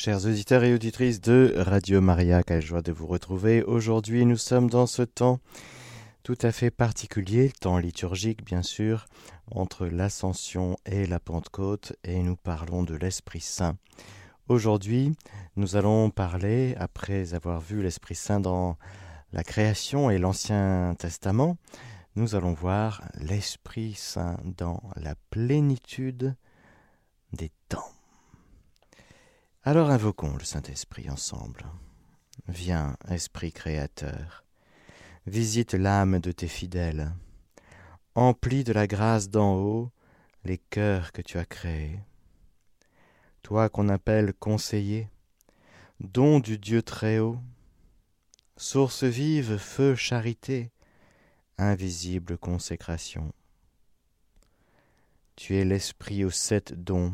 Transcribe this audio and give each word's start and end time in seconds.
Chers 0.00 0.26
auditeurs 0.26 0.62
et 0.62 0.72
auditrices 0.72 1.20
de 1.20 1.54
Radio 1.56 2.00
Maria, 2.00 2.44
quelle 2.44 2.62
joie 2.62 2.82
de 2.82 2.92
vous 2.92 3.08
retrouver. 3.08 3.64
Aujourd'hui, 3.64 4.24
nous 4.26 4.36
sommes 4.36 4.70
dans 4.70 4.86
ce 4.86 5.02
temps 5.02 5.40
tout 6.22 6.38
à 6.40 6.52
fait 6.52 6.70
particulier, 6.70 7.50
temps 7.50 7.78
liturgique 7.78 8.44
bien 8.44 8.62
sûr, 8.62 9.06
entre 9.50 9.86
l'Ascension 9.86 10.76
et 10.86 11.04
la 11.04 11.18
Pentecôte, 11.18 11.94
et 12.04 12.22
nous 12.22 12.36
parlons 12.36 12.84
de 12.84 12.94
l'Esprit 12.94 13.40
Saint. 13.40 13.76
Aujourd'hui, 14.46 15.16
nous 15.56 15.74
allons 15.74 16.10
parler, 16.10 16.76
après 16.78 17.34
avoir 17.34 17.60
vu 17.60 17.82
l'Esprit 17.82 18.14
Saint 18.14 18.38
dans 18.38 18.78
la 19.32 19.42
création 19.42 20.10
et 20.10 20.18
l'Ancien 20.18 20.94
Testament, 20.96 21.56
nous 22.14 22.36
allons 22.36 22.54
voir 22.54 23.02
l'Esprit 23.16 23.94
Saint 23.94 24.38
dans 24.44 24.80
la 24.94 25.16
plénitude 25.30 26.36
des 27.32 27.50
temps. 27.68 27.97
Alors 29.68 29.90
invoquons 29.90 30.34
le 30.34 30.44
Saint-Esprit 30.44 31.10
ensemble. 31.10 31.66
Viens, 32.46 32.96
Esprit 33.10 33.52
Créateur, 33.52 34.42
visite 35.26 35.74
l'âme 35.74 36.20
de 36.20 36.32
tes 36.32 36.48
fidèles, 36.48 37.12
emplis 38.14 38.64
de 38.64 38.72
la 38.72 38.86
grâce 38.86 39.28
d'en 39.28 39.56
haut 39.56 39.90
les 40.42 40.56
cœurs 40.56 41.12
que 41.12 41.20
tu 41.20 41.36
as 41.36 41.44
créés. 41.44 42.00
Toi 43.42 43.68
qu'on 43.68 43.90
appelle 43.90 44.32
conseiller, 44.32 45.10
don 46.00 46.40
du 46.40 46.56
Dieu 46.56 46.80
Très-Haut, 46.80 47.36
source 48.56 49.04
vive, 49.04 49.58
feu, 49.58 49.94
charité, 49.94 50.72
invisible 51.58 52.38
consécration. 52.38 53.34
Tu 55.36 55.56
es 55.56 55.66
l'Esprit 55.66 56.24
aux 56.24 56.30
sept 56.30 56.72
dons, 56.72 57.12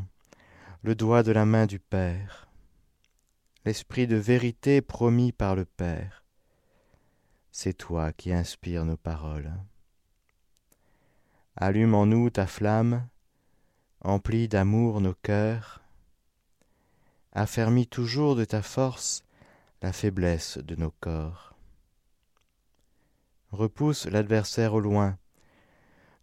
le 0.85 0.95
doigt 0.95 1.25
de 1.25 1.33
la 1.33 1.47
main 1.47 1.67
du 1.67 1.81
Père, 1.81 2.44
l'Esprit 3.65 4.07
de 4.07 4.17
vérité 4.17 4.83
promis 4.83 5.33
par 5.33 5.57
le 5.57 5.65
Père. 5.65 6.23
C'est 7.51 7.73
toi 7.73 8.13
qui 8.13 8.33
inspires 8.33 8.85
nos 8.85 8.97
paroles. 8.97 9.53
Allume 11.57 11.95
en 11.95 12.05
nous 12.05 12.29
ta 12.29 12.47
flamme, 12.47 13.09
emplis 14.03 14.49
d'amour 14.49 15.01
nos 15.01 15.15
cœurs, 15.15 15.83
affermis 17.33 17.87
toujours 17.87 18.37
de 18.37 18.45
ta 18.45 18.61
force 18.61 19.25
la 19.81 19.93
faiblesse 19.93 20.59
de 20.59 20.77
nos 20.77 20.93
corps. 21.01 21.55
Repousse 23.51 24.07
l'adversaire 24.07 24.75
au 24.75 24.81
loin, 24.81 25.17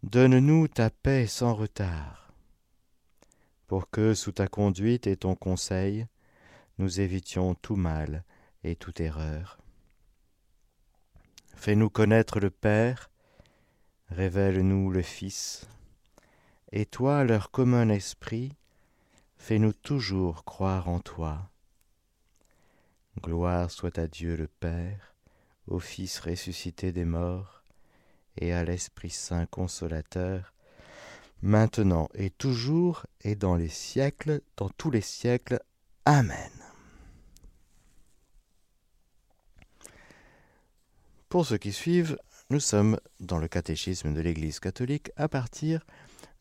donne-nous 0.02 0.68
ta 0.68 0.90
paix 0.90 1.26
sans 1.26 1.54
retard 1.54 2.22
pour 3.66 3.88
que, 3.88 4.12
sous 4.12 4.32
ta 4.32 4.48
conduite 4.48 5.06
et 5.06 5.16
ton 5.16 5.34
conseil, 5.34 6.06
nous 6.82 7.00
évitions 7.00 7.54
tout 7.54 7.76
mal 7.76 8.24
et 8.64 8.74
toute 8.74 8.98
erreur. 8.98 9.58
Fais-nous 11.54 11.90
connaître 11.90 12.40
le 12.40 12.50
Père, 12.50 13.08
révèle-nous 14.08 14.90
le 14.90 15.02
Fils, 15.02 15.68
et 16.72 16.84
toi, 16.84 17.22
leur 17.22 17.52
commun 17.52 17.88
esprit, 17.88 18.56
fais-nous 19.36 19.72
toujours 19.72 20.44
croire 20.44 20.88
en 20.88 20.98
toi. 20.98 21.52
Gloire 23.22 23.70
soit 23.70 23.96
à 23.98 24.08
Dieu 24.08 24.34
le 24.34 24.48
Père, 24.48 25.14
au 25.68 25.78
Fils 25.78 26.18
ressuscité 26.18 26.90
des 26.90 27.04
morts, 27.04 27.62
et 28.36 28.52
à 28.52 28.64
l'Esprit 28.64 29.10
Saint 29.10 29.46
consolateur, 29.46 30.52
maintenant 31.42 32.08
et 32.14 32.30
toujours 32.30 33.06
et 33.20 33.36
dans 33.36 33.54
les 33.54 33.68
siècles, 33.68 34.40
dans 34.56 34.70
tous 34.70 34.90
les 34.90 35.00
siècles. 35.00 35.60
Amen. 36.06 36.61
Pour 41.32 41.46
ceux 41.46 41.56
qui 41.56 41.72
suivent, 41.72 42.18
nous 42.50 42.60
sommes 42.60 43.00
dans 43.18 43.38
le 43.38 43.48
catéchisme 43.48 44.12
de 44.12 44.20
l'Église 44.20 44.60
catholique 44.60 45.12
à 45.16 45.28
partir 45.30 45.80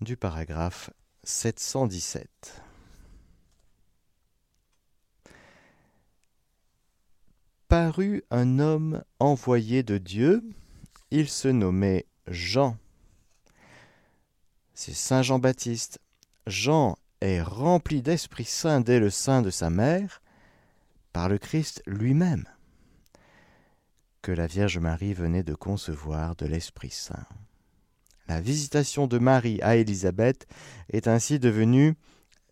du 0.02 0.18
paragraphe 0.18 0.90
717. 1.24 2.62
Parut 7.70 8.26
un 8.32 8.60
homme 8.60 9.02
envoyé 9.20 9.82
de 9.82 9.98
Dieu, 9.98 10.44
il 11.10 11.30
se 11.30 11.48
nommait 11.48 12.06
Jean 12.28 12.76
c'est 14.74 14.94
Saint 14.94 15.22
Jean-Baptiste. 15.22 16.02
Jean 16.48 16.98
est 17.22 17.42
rempli 17.42 18.02
d'Esprit 18.02 18.44
Saint 18.44 18.82
dès 18.82 19.00
le 19.00 19.10
sein 19.10 19.42
de 19.42 19.52
sa 19.52 19.70
mère, 19.70 20.22
par 21.14 21.30
le 21.30 21.38
Christ 21.38 21.82
lui-même, 21.88 22.46
que 24.22 24.32
la 24.32 24.48
Vierge 24.48 24.78
Marie 24.78 25.14
venait 25.14 25.44
de 25.44 25.56
concevoir 25.56 26.36
de 26.36 26.46
l'Esprit 26.46 26.92
Saint. 26.92 27.26
La 28.28 28.40
visitation 28.40 29.08
de 29.08 29.18
Marie 29.18 29.60
à 29.62 29.76
Élisabeth 29.76 30.48
est 30.90 31.08
ainsi 31.08 31.40
devenue 31.40 31.96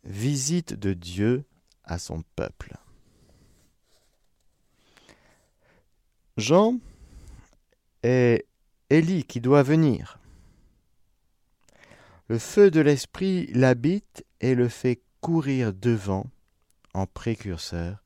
visite 0.03 0.73
de 0.73 0.93
Dieu 0.93 1.45
à 1.83 1.99
son 1.99 2.23
peuple. 2.35 2.75
Jean 6.37 6.79
est 8.03 8.45
Élie 8.89 9.23
qui 9.23 9.41
doit 9.41 9.63
venir. 9.63 10.19
Le 12.27 12.39
feu 12.39 12.71
de 12.71 12.79
l'esprit 12.79 13.47
l'habite 13.53 14.25
et 14.39 14.55
le 14.55 14.69
fait 14.69 15.01
courir 15.21 15.73
devant, 15.73 16.27
en 16.93 17.05
précurseur, 17.05 18.03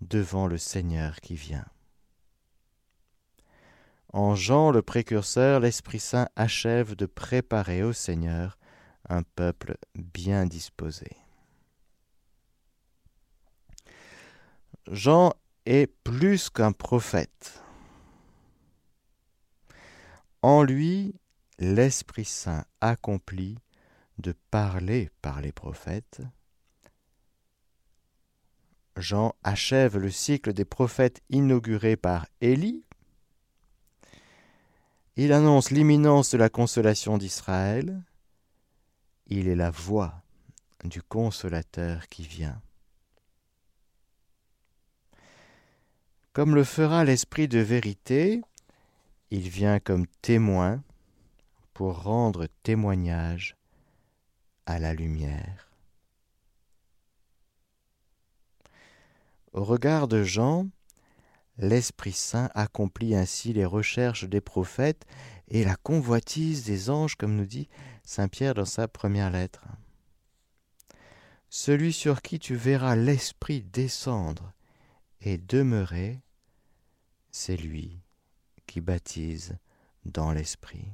devant 0.00 0.46
le 0.46 0.58
Seigneur 0.58 1.20
qui 1.20 1.34
vient. 1.34 1.66
En 4.12 4.34
Jean 4.34 4.70
le 4.70 4.82
précurseur, 4.82 5.60
l'Esprit 5.60 6.00
Saint 6.00 6.28
achève 6.36 6.94
de 6.94 7.06
préparer 7.06 7.82
au 7.82 7.92
Seigneur 7.92 8.58
un 9.08 9.22
peuple 9.22 9.76
bien 9.94 10.46
disposé. 10.46 11.10
Jean 14.90 15.32
est 15.64 15.88
plus 16.04 16.48
qu'un 16.48 16.72
prophète. 16.72 17.62
En 20.42 20.62
lui, 20.62 21.14
l'Esprit 21.58 22.24
Saint 22.24 22.64
accomplit 22.80 23.58
de 24.18 24.32
parler 24.50 25.10
par 25.20 25.40
les 25.40 25.52
prophètes. 25.52 26.22
Jean 28.96 29.34
achève 29.42 29.98
le 29.98 30.10
cycle 30.10 30.52
des 30.52 30.64
prophètes 30.64 31.20
inauguré 31.28 31.96
par 31.96 32.26
Élie. 32.40 32.85
Il 35.18 35.32
annonce 35.32 35.70
l'imminence 35.70 36.32
de 36.32 36.36
la 36.36 36.50
consolation 36.50 37.16
d'Israël. 37.16 38.02
Il 39.28 39.48
est 39.48 39.56
la 39.56 39.70
voix 39.70 40.22
du 40.84 41.02
consolateur 41.02 42.06
qui 42.08 42.22
vient. 42.22 42.60
Comme 46.34 46.54
le 46.54 46.64
fera 46.64 47.02
l'Esprit 47.02 47.48
de 47.48 47.60
vérité, 47.60 48.42
il 49.30 49.48
vient 49.48 49.80
comme 49.80 50.06
témoin 50.20 50.82
pour 51.72 52.02
rendre 52.02 52.46
témoignage 52.62 53.56
à 54.66 54.78
la 54.78 54.92
lumière. 54.92 55.70
Au 59.54 59.64
regard 59.64 60.08
de 60.08 60.22
Jean, 60.22 60.68
l'Esprit 61.58 62.12
Saint 62.12 62.50
accomplit 62.54 63.14
ainsi 63.14 63.52
les 63.52 63.64
recherches 63.64 64.24
des 64.24 64.40
prophètes 64.40 65.04
et 65.48 65.64
la 65.64 65.76
convoitise 65.76 66.64
des 66.64 66.90
anges, 66.90 67.16
comme 67.16 67.36
nous 67.36 67.46
dit 67.46 67.68
Saint 68.04 68.28
Pierre 68.28 68.54
dans 68.54 68.64
sa 68.64 68.88
première 68.88 69.30
lettre. 69.30 69.64
Celui 71.48 71.92
sur 71.92 72.22
qui 72.22 72.38
tu 72.38 72.54
verras 72.54 72.96
l'Esprit 72.96 73.62
descendre 73.62 74.52
et 75.20 75.38
demeurer, 75.38 76.20
c'est 77.30 77.56
lui 77.56 78.00
qui 78.66 78.80
baptise 78.80 79.56
dans 80.04 80.32
l'Esprit. 80.32 80.88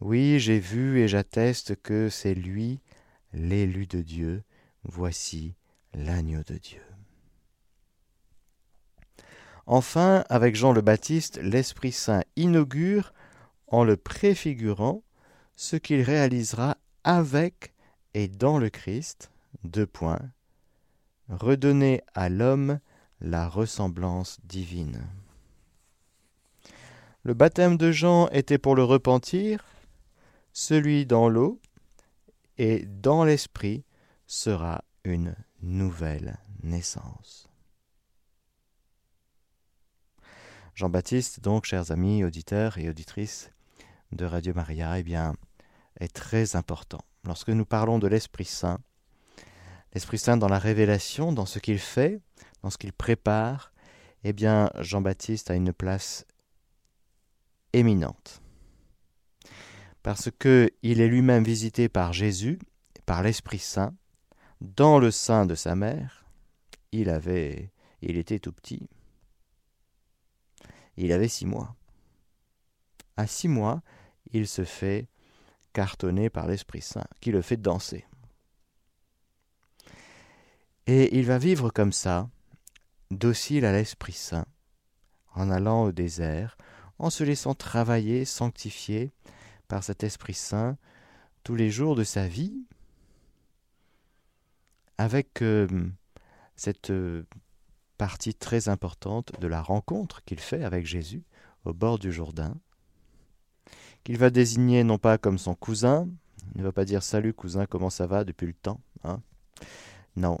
Oui, 0.00 0.40
j'ai 0.40 0.58
vu 0.58 1.00
et 1.00 1.08
j'atteste 1.08 1.76
que 1.76 2.08
c'est 2.08 2.34
lui, 2.34 2.80
l'élu 3.32 3.86
de 3.86 4.02
Dieu, 4.02 4.42
voici 4.82 5.54
l'agneau 5.94 6.42
de 6.42 6.56
Dieu. 6.58 6.91
Enfin, 9.66 10.24
avec 10.28 10.56
Jean 10.56 10.72
le 10.72 10.80
Baptiste, 10.80 11.38
l'Esprit 11.42 11.92
Saint 11.92 12.22
inaugure, 12.36 13.12
en 13.68 13.84
le 13.84 13.96
préfigurant, 13.96 15.02
ce 15.56 15.76
qu'il 15.76 16.02
réalisera 16.02 16.76
avec 17.04 17.72
et 18.14 18.28
dans 18.28 18.58
le 18.58 18.70
Christ, 18.70 19.30
deux 19.64 19.86
points, 19.86 20.30
redonner 21.28 22.02
à 22.14 22.28
l'homme 22.28 22.80
la 23.20 23.48
ressemblance 23.48 24.38
divine. 24.44 25.06
Le 27.22 27.34
baptême 27.34 27.76
de 27.76 27.92
Jean 27.92 28.28
était 28.28 28.58
pour 28.58 28.74
le 28.74 28.82
repentir, 28.82 29.64
celui 30.52 31.06
dans 31.06 31.28
l'eau 31.28 31.60
et 32.58 32.84
dans 32.84 33.24
l'esprit 33.24 33.84
sera 34.26 34.84
une 35.04 35.36
nouvelle 35.62 36.38
naissance. 36.62 37.51
Jean-Baptiste, 40.74 41.40
donc, 41.40 41.66
chers 41.66 41.90
amis, 41.90 42.24
auditeurs 42.24 42.78
et 42.78 42.88
auditrices 42.88 43.50
de 44.10 44.24
Radio 44.24 44.54
Maria, 44.54 44.98
eh 44.98 45.02
bien, 45.02 45.34
est 46.00 46.12
très 46.12 46.56
important. 46.56 47.00
Lorsque 47.24 47.50
nous 47.50 47.66
parlons 47.66 47.98
de 47.98 48.06
l'Esprit 48.06 48.46
Saint, 48.46 48.80
l'Esprit 49.92 50.16
Saint 50.18 50.38
dans 50.38 50.48
la 50.48 50.58
révélation, 50.58 51.32
dans 51.32 51.44
ce 51.44 51.58
qu'il 51.58 51.78
fait, 51.78 52.20
dans 52.62 52.70
ce 52.70 52.78
qu'il 52.78 52.94
prépare, 52.94 53.72
eh 54.24 54.32
bien, 54.32 54.70
Jean-Baptiste 54.78 55.50
a 55.50 55.54
une 55.54 55.74
place 55.74 56.24
éminente. 57.74 58.40
Parce 60.02 60.30
qu'il 60.30 60.70
est 60.82 61.08
lui-même 61.08 61.44
visité 61.44 61.90
par 61.90 62.14
Jésus, 62.14 62.58
par 63.04 63.22
l'Esprit 63.22 63.58
Saint, 63.58 63.94
dans 64.62 64.98
le 64.98 65.10
sein 65.10 65.44
de 65.44 65.54
sa 65.54 65.74
mère. 65.74 66.24
Il 66.92 67.10
avait, 67.10 67.72
il 68.00 68.16
était 68.16 68.38
tout 68.38 68.52
petit. 68.52 68.88
Il 70.96 71.12
avait 71.12 71.28
six 71.28 71.46
mois. 71.46 71.74
À 73.16 73.26
six 73.26 73.48
mois, 73.48 73.82
il 74.32 74.48
se 74.48 74.64
fait 74.64 75.08
cartonner 75.72 76.30
par 76.30 76.46
l'Esprit 76.46 76.82
Saint, 76.82 77.06
qui 77.20 77.30
le 77.30 77.42
fait 77.42 77.56
danser. 77.56 78.06
Et 80.86 81.18
il 81.18 81.26
va 81.26 81.38
vivre 81.38 81.70
comme 81.70 81.92
ça, 81.92 82.28
docile 83.10 83.64
à 83.64 83.72
l'Esprit 83.72 84.12
Saint, 84.12 84.46
en 85.34 85.50
allant 85.50 85.84
au 85.84 85.92
désert, 85.92 86.56
en 86.98 87.10
se 87.10 87.24
laissant 87.24 87.54
travailler, 87.54 88.24
sanctifier 88.24 89.12
par 89.68 89.84
cet 89.84 90.02
Esprit 90.04 90.34
Saint 90.34 90.76
tous 91.44 91.54
les 91.54 91.70
jours 91.70 91.96
de 91.96 92.04
sa 92.04 92.26
vie, 92.26 92.66
avec 94.98 95.42
euh, 95.42 95.66
cette 96.54 96.90
euh, 96.90 97.24
partie 98.02 98.34
très 98.34 98.68
importante 98.68 99.30
de 99.40 99.46
la 99.46 99.62
rencontre 99.62 100.24
qu'il 100.24 100.40
fait 100.40 100.64
avec 100.64 100.86
Jésus 100.86 101.22
au 101.64 101.72
bord 101.72 102.00
du 102.00 102.10
Jourdain, 102.10 102.56
qu'il 104.02 104.18
va 104.18 104.30
désigner 104.30 104.82
non 104.82 104.98
pas 104.98 105.18
comme 105.18 105.38
son 105.38 105.54
cousin, 105.54 106.08
il 106.56 106.62
ne 106.62 106.64
va 106.64 106.72
pas 106.72 106.84
dire 106.84 107.04
Salut 107.04 107.32
cousin, 107.32 107.64
comment 107.64 107.90
ça 107.90 108.08
va 108.08 108.24
depuis 108.24 108.48
le 108.48 108.54
temps 108.54 108.80
hein 109.04 109.22
Non. 110.16 110.38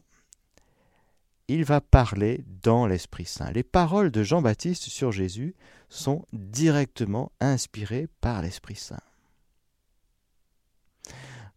Il 1.46 1.64
va 1.64 1.80
parler 1.80 2.44
dans 2.64 2.88
l'Esprit 2.88 3.26
Saint. 3.26 3.52
Les 3.52 3.62
paroles 3.62 4.10
de 4.10 4.24
Jean-Baptiste 4.24 4.86
sur 4.86 5.12
Jésus 5.12 5.54
sont 5.88 6.24
directement 6.32 7.30
inspirées 7.38 8.08
par 8.20 8.42
l'Esprit 8.42 8.74
Saint. 8.74 8.98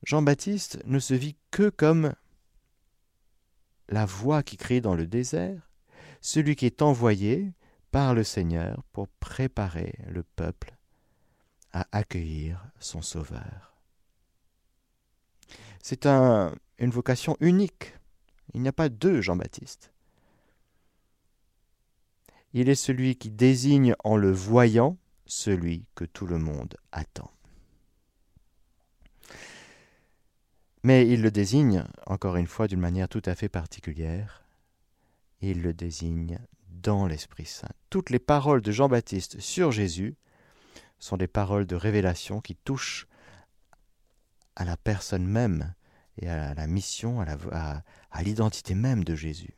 Jean-Baptiste 0.04 0.78
ne 0.86 1.00
se 1.00 1.16
vit 1.16 1.36
que 1.50 1.70
comme 1.70 2.14
la 3.90 4.06
voix 4.06 4.44
qui 4.44 4.56
crie 4.56 4.82
dans 4.82 4.94
le 4.94 5.08
désert, 5.08 5.66
celui 6.26 6.56
qui 6.56 6.66
est 6.66 6.82
envoyé 6.82 7.54
par 7.92 8.16
le 8.16 8.24
Seigneur 8.24 8.84
pour 8.94 9.08
préparer 9.08 9.94
le 10.08 10.24
peuple 10.24 10.76
à 11.72 11.88
accueillir 11.92 12.66
son 12.80 13.04
Sauveur. 13.04 13.76
C'est 15.84 16.08
un, 16.08 16.56
une 16.80 16.90
vocation 16.90 17.38
unique. 17.42 17.94
Il 18.56 18.64
n'y 18.64 18.68
a 18.68 18.74
pas 18.74 18.90
deux 18.90 19.22
Jean-Baptiste. 19.22 19.94
Il 22.54 22.70
est 22.70 22.76
celui 22.76 23.18
qui 23.18 23.30
désigne 23.30 23.94
en 24.04 24.18
le 24.18 24.32
voyant 24.32 24.98
celui 25.28 25.86
que 25.94 26.06
tout 26.06 26.26
le 26.26 26.40
monde 26.40 26.76
attend. 26.92 27.30
Mais 30.82 31.08
il 31.08 31.22
le 31.22 31.30
désigne, 31.30 31.86
encore 32.08 32.36
une 32.36 32.48
fois, 32.48 32.68
d'une 32.68 32.80
manière 32.80 33.10
tout 33.10 33.22
à 33.26 33.36
fait 33.36 33.50
particulière. 33.50 34.45
Il 35.48 35.62
le 35.62 35.74
désigne 35.74 36.40
dans 36.70 37.06
l'Esprit 37.06 37.46
Saint. 37.46 37.70
Toutes 37.92 38.10
les 38.10 38.18
paroles 38.18 38.64
de 38.64 38.72
Jean-Baptiste 38.72 39.40
sur 39.40 39.72
Jésus 39.72 40.16
sont 40.98 41.18
des 41.18 41.28
paroles 41.28 41.68
de 41.68 41.76
révélation 41.76 42.42
qui 42.42 42.56
touchent 42.56 43.06
à 44.56 44.66
la 44.66 44.76
personne 44.76 45.28
même 45.28 45.76
et 46.18 46.28
à 46.28 46.56
la 46.56 46.66
mission, 46.66 47.22
à 47.22 48.24
l'identité 48.24 48.74
même 48.74 49.04
de 49.04 49.14
Jésus. 49.14 49.54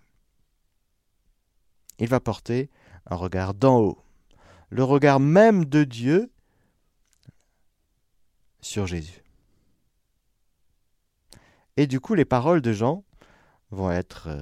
Il 1.99 2.09
va 2.09 2.19
porter 2.19 2.69
un 3.05 3.15
regard 3.15 3.53
d'en 3.53 3.79
haut, 3.79 4.03
le 4.69 4.83
regard 4.83 5.21
même 5.21 5.63
de 5.63 5.85
Dieu 5.85 6.33
sur 8.59 8.87
Jésus. 8.87 9.23
Et 11.77 11.87
du 11.87 12.01
coup, 12.01 12.13
les 12.13 12.25
paroles 12.25 12.61
de 12.61 12.73
Jean 12.73 13.05
vont 13.71 13.89
être 13.89 14.27
euh, 14.27 14.41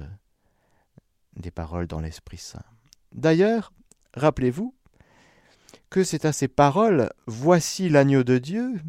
des 1.36 1.50
paroles 1.50 1.86
dans 1.86 2.00
l'Esprit 2.00 2.38
Saint. 2.38 2.64
D'ailleurs, 3.12 3.72
rappelez-vous, 4.14 4.74
que 5.90 6.04
c'est 6.04 6.24
à 6.24 6.32
ces 6.32 6.48
paroles 6.48 7.10
Voici 7.26 7.88
l'agneau 7.88 8.24
de 8.24 8.38
Dieu 8.38 8.80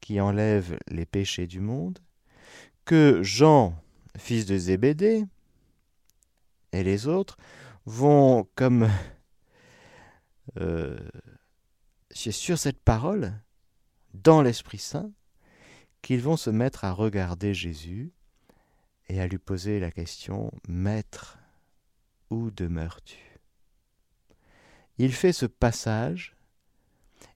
qui 0.00 0.20
enlève 0.20 0.78
les 0.88 1.06
péchés 1.06 1.46
du 1.46 1.60
monde, 1.60 1.98
que 2.84 3.22
Jean, 3.22 3.80
fils 4.16 4.46
de 4.46 4.56
Zébédée, 4.56 5.24
et 6.72 6.82
les 6.82 7.06
autres 7.06 7.36
vont 7.86 8.48
comme 8.54 8.88
euh, 10.58 10.98
sur 12.12 12.58
cette 12.58 12.80
parole, 12.80 13.32
dans 14.14 14.42
l'Esprit 14.42 14.78
Saint, 14.78 15.12
qu'ils 16.02 16.22
vont 16.22 16.36
se 16.36 16.50
mettre 16.50 16.84
à 16.84 16.92
regarder 16.92 17.54
Jésus 17.54 18.12
et 19.10 19.20
à 19.20 19.26
lui 19.26 19.38
poser 19.38 19.80
la 19.80 19.90
question 19.90 20.52
Maître, 20.68 21.38
où 22.30 22.52
demeures-tu? 22.52 23.40
Il 24.98 25.12
fait 25.12 25.32
ce 25.32 25.46
passage, 25.46 26.36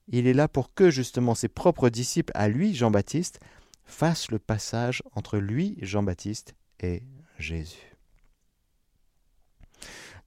il 0.06 0.28
est 0.28 0.34
là 0.34 0.46
pour 0.46 0.72
que 0.72 0.90
justement 0.90 1.34
ses 1.34 1.48
propres 1.48 1.88
disciples, 1.88 2.30
à 2.36 2.48
lui, 2.48 2.74
Jean-Baptiste, 2.74 3.40
fassent 3.84 4.30
le 4.30 4.38
passage 4.38 5.02
entre 5.16 5.38
lui, 5.38 5.76
Jean-Baptiste, 5.82 6.54
et 6.78 7.02
Jésus. 7.38 7.96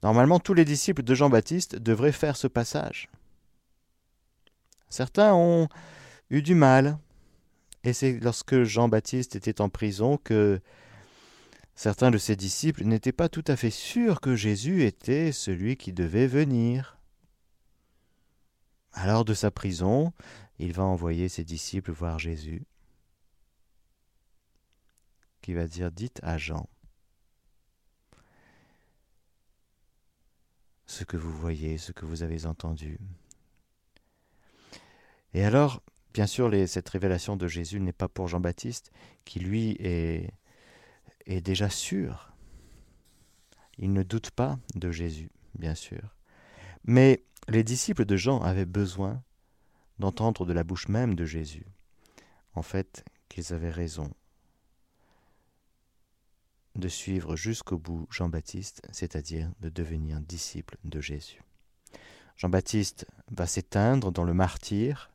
Normalement, 0.04 0.40
tous 0.40 0.54
les 0.54 0.66
disciples 0.66 1.04
de 1.04 1.16
Jean-Baptiste 1.16 1.78
devraient 1.78 2.12
faire 2.12 2.36
ce 2.36 2.48
passage. 2.48 3.10
Certains 4.90 5.34
ont 5.34 5.70
eu 6.30 6.42
du 6.42 6.56
mal, 6.56 6.98
et 7.84 7.94
c'est 7.94 8.20
lorsque 8.20 8.64
Jean-Baptiste 8.64 9.38
était 9.38 9.62
en 9.62 9.70
prison 9.70 10.18
que 10.18 10.60
certains 11.78 12.10
de 12.12 12.18
ses 12.18 12.36
disciples 12.36 12.84
n'étaient 12.84 13.14
pas 13.14 13.30
tout 13.30 13.44
à 13.48 13.56
fait 13.56 13.70
sûrs 13.70 14.20
que 14.20 14.36
Jésus 14.36 14.84
était 14.84 15.32
celui 15.32 15.78
qui 15.78 15.94
devait 15.94 16.28
venir. 16.28 16.98
Alors 18.92 19.24
de 19.24 19.36
sa 19.36 19.52
prison, 19.52 20.12
il 20.58 20.74
va 20.74 20.84
envoyer 20.84 21.30
ses 21.30 21.46
disciples 21.46 21.92
voir 21.92 22.18
Jésus, 22.18 22.66
qui 25.42 25.54
va 25.54 25.68
dire 25.68 25.92
Dites 25.92 26.20
à 26.24 26.38
Jean 26.38 26.68
ce 30.88 31.04
que 31.04 31.18
vous 31.18 31.34
voyez, 31.34 31.78
ce 31.78 31.92
que 31.92 32.06
vous 32.06 32.24
avez 32.24 32.46
entendu. 32.46 32.98
Et 35.34 35.44
alors, 35.44 35.84
bien 36.14 36.26
sûr, 36.26 36.50
cette 36.66 36.88
révélation 36.88 37.36
de 37.36 37.46
Jésus 37.48 37.82
n'est 37.82 37.92
pas 37.92 38.08
pour 38.08 38.30
Jean-Baptiste, 38.30 38.92
qui 39.26 39.42
lui 39.42 39.76
est, 39.80 40.32
est 41.28 41.42
déjà 41.42 41.70
sûr. 41.70 42.34
Il 43.78 43.94
ne 43.94 44.04
doute 44.04 44.32
pas 44.32 44.58
de 44.76 44.92
Jésus, 44.92 45.30
bien 45.56 45.76
sûr. 45.76 46.16
Mais 46.84 47.24
les 47.48 47.64
disciples 47.64 48.06
de 48.06 48.16
Jean 48.16 48.42
avaient 48.42 48.66
besoin 48.66 49.22
d'entendre 50.00 50.46
de 50.46 50.54
la 50.54 50.64
bouche 50.64 50.88
même 50.88 51.16
de 51.16 51.26
Jésus, 51.26 51.66
en 52.56 52.62
fait, 52.62 53.04
qu'ils 53.30 53.54
avaient 53.54 53.72
raison 53.72 54.10
de 56.76 56.88
suivre 56.88 57.36
jusqu'au 57.36 57.78
bout 57.78 58.08
Jean-Baptiste, 58.12 58.82
c'est-à-dire 58.92 59.52
de 59.60 59.70
devenir 59.70 60.22
disciple 60.22 60.78
de 60.84 61.02
Jésus. 61.02 61.42
Jean-Baptiste 62.36 63.08
va 63.32 63.48
s'éteindre 63.48 64.12
dans 64.12 64.24
le 64.24 64.34
martyr, 64.34 65.10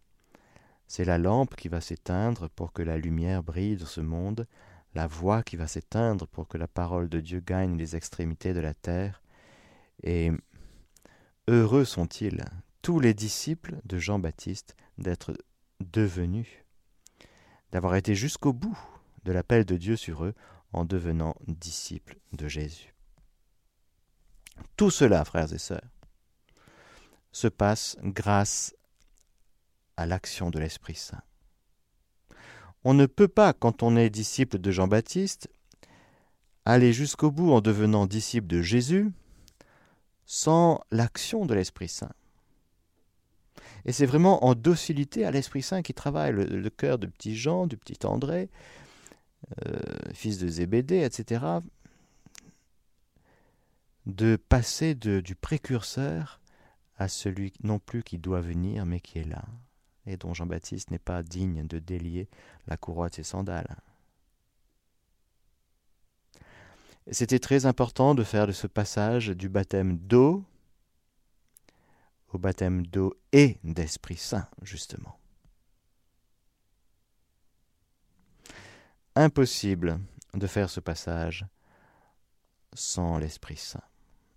c'est 0.88 1.04
la 1.04 1.18
lampe 1.18 1.54
qui 1.54 1.68
va 1.68 1.80
s'éteindre 1.80 2.50
pour 2.50 2.72
que 2.72 2.82
la 2.82 2.98
lumière 2.98 3.42
brille 3.42 3.76
dans 3.76 3.86
ce 3.86 4.00
monde, 4.00 4.46
la 4.94 5.06
voix 5.06 5.42
qui 5.42 5.56
va 5.56 5.66
s'éteindre 5.66 6.26
pour 6.26 6.48
que 6.48 6.58
la 6.58 6.68
parole 6.68 7.08
de 7.08 7.20
Dieu 7.20 7.40
gagne 7.40 7.76
les 7.76 7.96
extrémités 7.96 8.52
de 8.52 8.60
la 8.60 8.74
terre, 8.74 9.22
et 10.02 10.32
Heureux 11.48 11.84
sont-ils, 11.84 12.44
tous 12.82 13.00
les 13.00 13.14
disciples 13.14 13.80
de 13.84 13.98
Jean-Baptiste, 13.98 14.76
d'être 14.98 15.34
devenus, 15.80 16.48
d'avoir 17.72 17.96
été 17.96 18.14
jusqu'au 18.14 18.52
bout 18.52 18.78
de 19.24 19.32
l'appel 19.32 19.64
de 19.64 19.76
Dieu 19.76 19.96
sur 19.96 20.24
eux 20.24 20.34
en 20.72 20.84
devenant 20.84 21.34
disciples 21.48 22.18
de 22.32 22.46
Jésus. 22.46 22.94
Tout 24.76 24.90
cela, 24.90 25.24
frères 25.24 25.52
et 25.52 25.58
sœurs, 25.58 25.80
se 27.32 27.48
passe 27.48 27.96
grâce 28.02 28.74
à 29.96 30.06
l'action 30.06 30.50
de 30.50 30.58
l'Esprit 30.58 30.94
Saint. 30.94 31.22
On 32.84 32.94
ne 32.94 33.06
peut 33.06 33.28
pas, 33.28 33.52
quand 33.52 33.82
on 33.82 33.96
est 33.96 34.10
disciple 34.10 34.58
de 34.58 34.70
Jean-Baptiste, 34.70 35.48
aller 36.64 36.92
jusqu'au 36.92 37.30
bout 37.30 37.52
en 37.52 37.60
devenant 37.60 38.06
disciple 38.06 38.46
de 38.46 38.62
Jésus 38.62 39.10
sans 40.26 40.80
l'action 40.90 41.46
de 41.46 41.54
l'Esprit 41.54 41.88
Saint. 41.88 42.12
Et 43.84 43.92
c'est 43.92 44.06
vraiment 44.06 44.44
en 44.44 44.54
docilité 44.54 45.24
à 45.24 45.30
l'Esprit 45.30 45.62
Saint 45.62 45.82
qui 45.82 45.94
travaille 45.94 46.32
le, 46.32 46.70
cœur 46.70 46.98
de 46.98 47.06
petit 47.06 47.36
Jean, 47.36 47.66
du 47.66 47.76
petit 47.76 48.06
André, 48.06 48.48
euh, 49.66 49.78
fils 50.14 50.38
de 50.38 50.48
Zébédée, 50.48 51.02
etc., 51.02 51.44
de 54.06 54.36
passer 54.36 54.94
du 54.94 55.34
précurseur 55.34 56.40
à 56.96 57.08
celui 57.08 57.52
non 57.62 57.78
plus 57.78 58.02
qui 58.02 58.18
doit 58.18 58.40
venir, 58.40 58.86
mais 58.86 59.00
qui 59.00 59.18
est 59.18 59.28
là, 59.28 59.44
et 60.06 60.16
dont 60.16 60.34
Jean-Baptiste 60.34 60.90
n'est 60.90 60.98
pas 60.98 61.22
digne 61.22 61.66
de 61.66 61.78
délier 61.78 62.28
la 62.66 62.76
courroie 62.76 63.08
de 63.08 63.14
ses 63.14 63.22
sandales. 63.22 63.76
C'était 67.10 67.40
très 67.40 67.66
important 67.66 68.14
de 68.14 68.22
faire 68.22 68.46
de 68.46 68.52
ce 68.52 68.66
passage 68.66 69.28
du 69.28 69.48
baptême 69.48 69.98
d'eau 69.98 70.44
au 72.32 72.38
baptême 72.38 72.86
d'eau 72.86 73.14
et 73.32 73.58
d'Esprit 73.62 74.16
Saint, 74.16 74.48
justement. 74.62 75.18
Impossible 79.14 80.00
de 80.32 80.46
faire 80.46 80.70
ce 80.70 80.80
passage 80.80 81.44
sans 82.72 83.18
l'Esprit 83.18 83.58
Saint. 83.58 83.82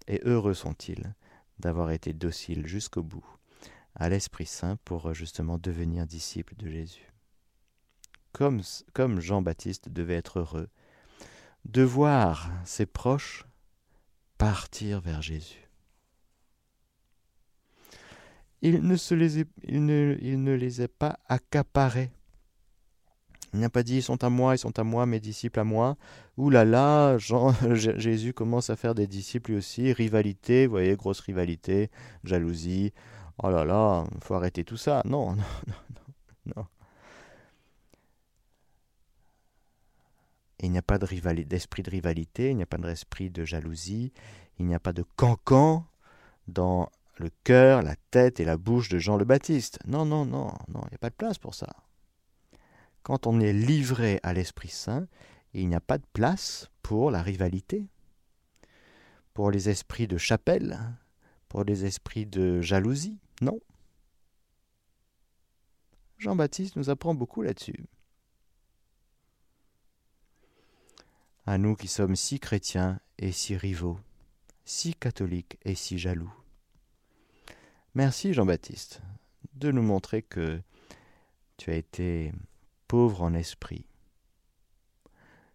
Et 0.08 0.22
heureux 0.26 0.54
sont-ils 0.54 1.16
d'avoir 1.60 1.92
été 1.92 2.12
dociles 2.12 2.68
jusqu'au 2.68 3.02
bout 3.02 3.26
à 3.96 4.10
l'Esprit 4.10 4.46
Saint 4.46 4.78
pour 4.86 5.14
justement 5.14 5.58
devenir 5.58 6.06
disciples 6.06 6.56
de 6.56 6.70
Jésus. 6.70 7.12
Comme, 8.34 8.62
comme 8.94 9.22
Jean-Baptiste 9.22 9.90
devait 9.90 10.16
être 10.16 10.40
heureux 10.40 10.70
de 11.66 11.82
voir 11.82 12.52
ses 12.64 12.86
proches 12.86 13.46
partir 14.38 15.02
vers 15.02 15.22
Jésus. 15.22 15.70
Il 18.62 18.82
ne, 18.82 18.96
se 18.96 19.14
les, 19.14 19.46
il 19.64 19.86
ne, 19.86 20.18
il 20.22 20.44
ne 20.44 20.54
les 20.54 20.82
a 20.82 20.88
pas 20.88 21.20
accaparés. 21.28 22.12
Il 23.54 23.60
n'a 23.60 23.70
pas 23.70 23.84
dit 23.84 23.98
ils 23.98 24.04
sont 24.04 24.24
à 24.24 24.30
moi, 24.30 24.56
ils 24.56 24.60
sont 24.60 24.78
à 24.80 24.84
moi, 24.84 25.06
mes 25.06 25.20
disciples 25.20 25.60
à 25.60 25.64
moi. 25.64 25.98
Ouh 26.38 26.50
là 26.50 26.66
là, 26.66 27.18
Jean, 27.18 27.54
Jésus 27.74 28.34
commence 28.34 28.70
à 28.70 28.76
faire 28.76 28.96
des 28.96 29.08
disciples 29.08 29.52
lui 29.52 29.58
aussi. 29.58 29.94
Rivalité, 29.94 30.66
vous 30.66 30.72
voyez, 30.72 30.96
grosse 30.96 31.20
rivalité, 31.20 31.90
jalousie. 32.24 32.92
Oh 33.44 33.50
là 33.50 33.66
là, 33.66 34.06
il 34.14 34.24
faut 34.24 34.36
arrêter 34.36 34.64
tout 34.64 34.78
ça. 34.78 35.02
Non, 35.06 35.36
non, 35.36 35.44
non, 35.68 36.56
non. 36.56 36.66
il 40.66 40.72
n'y 40.72 40.78
a 40.78 40.82
pas 40.82 40.98
d'esprit 40.98 41.84
de, 41.84 41.90
rivalité, 41.90 42.50
il 42.50 42.58
n'y 42.58 42.64
a 42.64 42.68
pas 42.68 42.78
d'esprit 42.78 43.30
de 43.30 43.46
jalousie, 43.46 44.12
il 44.60 44.66
n'y 44.66 44.76
a 44.76 44.80
pas 44.80 44.94
de 44.94 45.04
cancan 45.16 45.86
dans 46.48 46.90
le 47.18 47.30
cœur, 47.44 47.82
la 47.82 47.96
tête 48.12 48.40
et 48.40 48.46
la 48.46 48.58
bouche 48.58 48.90
de 48.90 48.98
Jean 48.98 49.18
le 49.18 49.26
Baptiste. 49.26 49.80
Non, 49.86 50.06
non, 50.06 50.26
non, 50.26 50.54
non, 50.68 50.82
il 50.86 50.90
n'y 50.90 50.96
a 50.96 51.00
pas 51.00 51.10
de 51.10 51.16
place 51.16 51.38
pour 51.38 51.54
ça. 51.54 51.76
Quand 53.04 53.28
on 53.28 53.40
est 53.40 53.54
livré 53.54 54.20
à 54.24 54.34
l'Esprit 54.34 54.70
Saint, 54.70 55.08
il 55.54 55.70
n'y 55.70 55.76
a 55.76 55.80
pas 55.80 55.98
de 55.98 56.06
place 56.14 56.70
pour 56.82 57.12
la 57.12 57.22
rivalité, 57.22 57.88
pour 59.34 59.52
les 59.52 59.70
esprits 59.70 60.08
de 60.08 60.18
chapelle, 60.18 60.80
pour 61.48 61.64
les 61.64 61.86
esprits 61.86 62.26
de 62.26 62.62
jalousie. 62.62 63.20
Non. 63.42 63.60
Jean-Baptiste 66.18 66.76
nous 66.76 66.90
apprend 66.90 67.14
beaucoup 67.14 67.42
là-dessus. 67.42 67.86
à 71.46 71.58
nous 71.58 71.76
qui 71.76 71.88
sommes 71.88 72.16
si 72.16 72.40
chrétiens 72.40 73.00
et 73.20 73.32
si 73.32 73.56
rivaux, 73.56 74.00
si 74.64 74.96
catholiques 74.96 75.58
et 75.64 75.76
si 75.76 75.98
jaloux. 75.98 76.34
Merci 77.94 78.34
Jean-Baptiste 78.34 79.02
de 79.54 79.72
nous 79.72 79.84
montrer 79.84 80.22
que 80.22 80.60
tu 81.58 81.70
as 81.70 81.76
été 81.76 82.34
pauvre 82.88 83.22
en 83.22 83.34
esprit, 83.34 83.86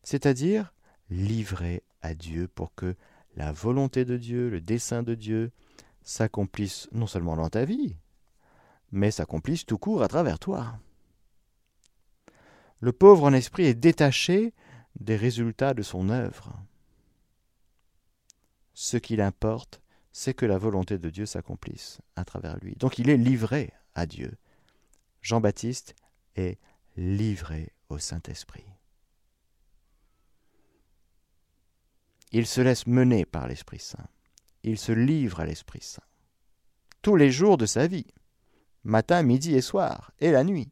c'est-à-dire 0.03 0.73
livré 1.11 1.83
à 2.03 2.15
Dieu 2.15 2.49
pour 2.49 2.75
que 2.75 2.95
la 3.37 3.53
volonté 3.53 4.05
de 4.05 4.17
Dieu, 4.17 4.49
le 4.49 4.61
dessein 4.61 5.03
de 5.03 5.15
Dieu, 5.15 5.51
s'accomplisse 6.11 6.89
non 6.91 7.07
seulement 7.07 7.37
dans 7.37 7.49
ta 7.49 7.65
vie, 7.65 7.95
mais 8.91 9.13
s'accomplisse 9.13 9.65
tout 9.65 9.79
court 9.79 10.03
à 10.03 10.09
travers 10.09 10.41
toi. 10.41 10.81
Le 12.81 12.91
pauvre 12.91 13.25
en 13.25 13.33
esprit 13.33 13.67
est 13.67 13.75
détaché 13.75 14.53
des 14.99 15.15
résultats 15.15 15.73
de 15.73 15.83
son 15.83 16.09
œuvre. 16.09 16.59
Ce 18.75 18.97
qu'il 18.97 19.21
importe, 19.21 19.81
c'est 20.11 20.35
que 20.35 20.47
la 20.47 20.59
volonté 20.59 20.99
de 20.99 21.11
Dieu 21.11 21.27
s'accomplisse 21.27 22.01
à 22.17 22.25
travers 22.25 22.57
lui. 22.59 22.75
Donc 22.75 22.99
il 22.99 23.09
est 23.09 23.17
livré 23.17 23.73
à 23.95 24.07
Dieu. 24.07 24.37
Jean-Baptiste 25.23 25.95
est 26.35 26.59
livré 26.97 27.73
au 27.89 27.99
Saint-Esprit. 27.99 28.67
Il 32.33 32.49
se 32.49 32.61
laisse 32.61 32.89
mener 32.89 33.25
par 33.25 33.47
l'Esprit 33.47 33.79
Saint. 33.79 34.09
Il 34.63 34.79
se 34.79 34.93
livre 34.93 35.41
à 35.41 35.47
l'Esprit 35.47 35.83
Saint. 35.83 36.03
Tous 37.03 37.17
les 37.17 37.31
jours 37.31 37.57
de 37.57 37.67
sa 37.67 37.87
vie, 37.87 38.07
matin, 38.85 39.23
midi 39.23 39.55
et 39.55 39.63
soir, 39.63 40.13
et 40.21 40.31
la 40.31 40.45
nuit. 40.45 40.71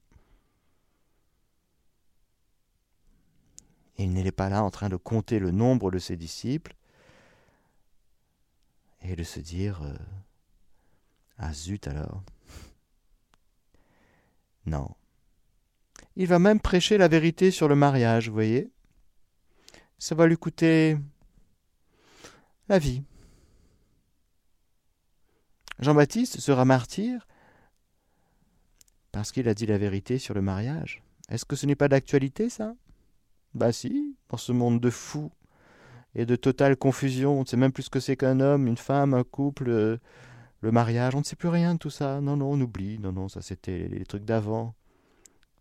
il 3.99 4.13
n'est 4.13 4.33
pas 4.33 4.49
là 4.49 4.63
en 4.63 4.71
train 4.71 4.89
de 4.89 4.97
compter 4.97 5.39
le 5.39 5.51
nombre 5.51 5.91
de 5.91 5.99
ses 5.99 6.17
disciples 6.17 6.75
et 9.03 9.17
de 9.17 9.25
se 9.25 9.41
dire 9.41 9.83
euh, 9.83 9.97
Ah 11.37 11.53
zut 11.53 11.87
alors 11.89 12.23
Non. 14.67 14.95
Il 16.17 16.29
va 16.29 16.39
même 16.39 16.61
prêcher 16.61 16.97
la 16.97 17.09
vérité 17.09 17.51
sur 17.51 17.69
le 17.69 17.75
mariage, 17.75 18.29
voyez 18.29 18.71
Ça 19.99 20.15
va 20.15 20.27
lui 20.27 20.37
coûter 20.37 20.97
la 22.69 22.79
vie. 22.79 23.03
Jean-Baptiste 25.81 26.41
sera 26.41 26.65
martyr 26.65 27.27
parce 29.13 29.33
qu'il 29.33 29.49
a 29.49 29.55
dit 29.55 29.67
la 29.67 29.79
vérité 29.79 30.19
sur 30.19 30.35
le 30.35 30.43
mariage. 30.43 31.03
Est-ce 31.29 31.45
que 31.45 31.57
ce 31.57 31.67
n'est 31.67 31.77
pas 31.77 31.89
d'actualité, 31.89 32.49
ça? 32.49 32.75
Bah 33.55 33.73
si, 33.73 34.17
dans 34.29 34.37
ce 34.37 34.53
monde 34.53 34.81
de 34.81 34.91
fous 34.91 35.31
et 36.15 36.27
de 36.27 36.37
totale 36.37 36.77
confusion, 36.77 37.39
on 37.39 37.43
ne 37.43 37.47
sait 37.47 37.57
même 37.57 37.73
plus 37.73 37.85
ce 37.85 37.91
que 37.91 38.01
c'est 38.01 38.17
qu'un 38.17 38.41
homme, 38.41 38.67
une 38.67 38.77
femme, 38.77 39.15
un 39.15 39.25
couple, 39.25 39.69
euh, 39.69 39.99
le 40.61 40.73
mariage, 40.73 41.15
on 41.15 41.21
ne 41.21 41.25
sait 41.25 41.37
plus 41.37 41.49
rien 41.49 41.75
de 41.75 41.79
tout 41.79 41.91
ça. 41.91 42.21
Non, 42.21 42.37
non, 42.37 42.53
on 42.53 42.61
oublie. 42.61 42.99
Non, 42.99 43.13
non, 43.13 43.29
ça 43.29 43.41
c'était 43.41 43.89
les 43.89 44.05
trucs 44.05 44.25
d'avant 44.25 44.75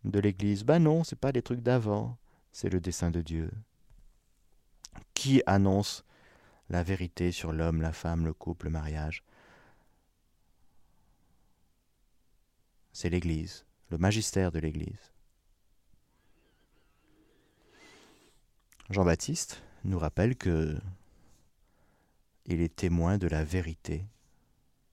de 0.04 0.18
l'Église. 0.18 0.64
Bah 0.64 0.78
non, 0.78 1.04
c'est 1.04 1.18
pas 1.18 1.32
les 1.32 1.42
trucs 1.42 1.60
d'avant, 1.60 2.18
c'est 2.52 2.70
le 2.70 2.80
dessein 2.80 3.10
de 3.10 3.20
Dieu. 3.20 3.50
Qui 5.14 5.42
annonce 5.46 6.04
la 6.70 6.82
vérité 6.82 7.30
sur 7.32 7.52
l'homme, 7.52 7.80
la 7.80 7.92
femme, 7.92 8.24
le 8.24 8.32
couple, 8.32 8.66
le 8.66 8.72
mariage 8.72 9.22
C'est 13.00 13.10
l'Église, 13.10 13.64
le 13.90 13.98
magistère 13.98 14.50
de 14.50 14.58
l'Église. 14.58 15.12
Jean-Baptiste 18.90 19.62
nous 19.84 20.00
rappelle 20.00 20.34
que 20.34 20.76
il 22.46 22.60
est 22.60 22.74
témoin 22.74 23.16
de 23.16 23.28
la 23.28 23.44
vérité 23.44 24.04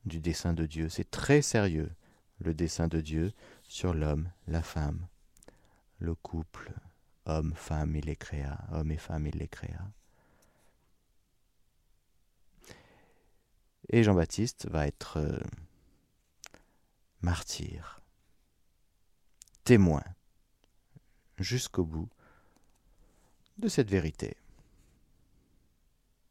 du 0.05 0.19
dessein 0.19 0.53
de 0.53 0.67
Dieu. 0.67 0.87
C'est 0.87 1.09
très 1.09 1.41
sérieux, 1.41 1.89
le 2.37 2.53
dessein 2.53 2.87
de 2.87 3.01
Dieu 3.01 3.33
sur 3.63 3.95
l'homme, 3.95 4.29
la 4.45 4.61
femme, 4.61 5.07
le 5.97 6.13
couple, 6.13 6.73
homme, 7.25 7.55
femme, 7.55 7.95
il 7.95 8.05
les 8.05 8.15
créa, 8.15 8.67
homme 8.71 8.91
et 8.91 8.97
femme, 8.97 9.25
il 9.25 9.35
les 9.35 9.47
créa. 9.47 9.81
Et 13.89 14.03
Jean-Baptiste 14.03 14.69
va 14.69 14.85
être 14.85 15.17
euh, 15.17 15.39
martyr, 17.25 18.01
témoin, 19.63 20.03
jusqu'au 21.39 21.83
bout 21.83 22.07
de 23.57 23.67
cette 23.67 23.89
vérité. 23.89 24.37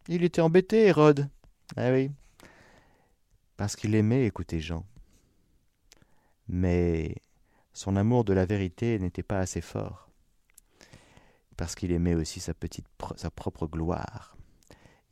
Il 0.06 0.22
était 0.22 0.40
embêté, 0.40 0.86
Hérode. 0.86 1.28
Ah 1.76 1.90
oui. 1.90 2.12
Parce 3.56 3.74
qu'il 3.74 3.96
aimait 3.96 4.24
écouter 4.24 4.60
Jean. 4.60 4.86
Mais 6.46 7.16
son 7.72 7.96
amour 7.96 8.22
de 8.22 8.32
la 8.32 8.46
vérité 8.46 9.00
n'était 9.00 9.24
pas 9.24 9.40
assez 9.40 9.62
fort. 9.62 10.08
Parce 11.56 11.74
qu'il 11.74 11.90
aimait 11.90 12.14
aussi 12.14 12.38
sa 12.38 12.54
propre 13.32 13.66
gloire. 13.66 14.36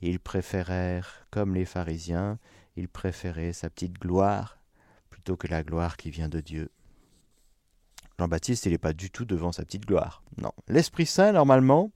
Il 0.01 0.21
préférait, 0.21 1.01
comme 1.33 1.57
les 1.57 1.65
pharisiens, 1.65 2.39
il 2.77 2.89
préférait 2.89 3.53
sa 3.53 3.69
petite 3.69 3.95
gloire 3.99 4.62
plutôt 5.23 5.37
que 5.37 5.47
la 5.47 5.63
gloire 5.63 5.97
qui 5.97 6.11
vient 6.11 6.29
de 6.29 6.41
Dieu. 6.41 6.69
Jean-Baptiste, 8.19 8.67
il 8.67 8.73
n'est 8.73 8.79
pas 8.79 8.93
du 8.93 9.09
tout 9.09 9.25
devant 9.25 9.53
sa 9.53 9.65
petite 9.65 9.87
gloire. 9.87 10.25
Non. 10.37 10.51
L'Esprit 10.67 11.07
Saint, 11.07 11.31
normalement, 11.31 11.93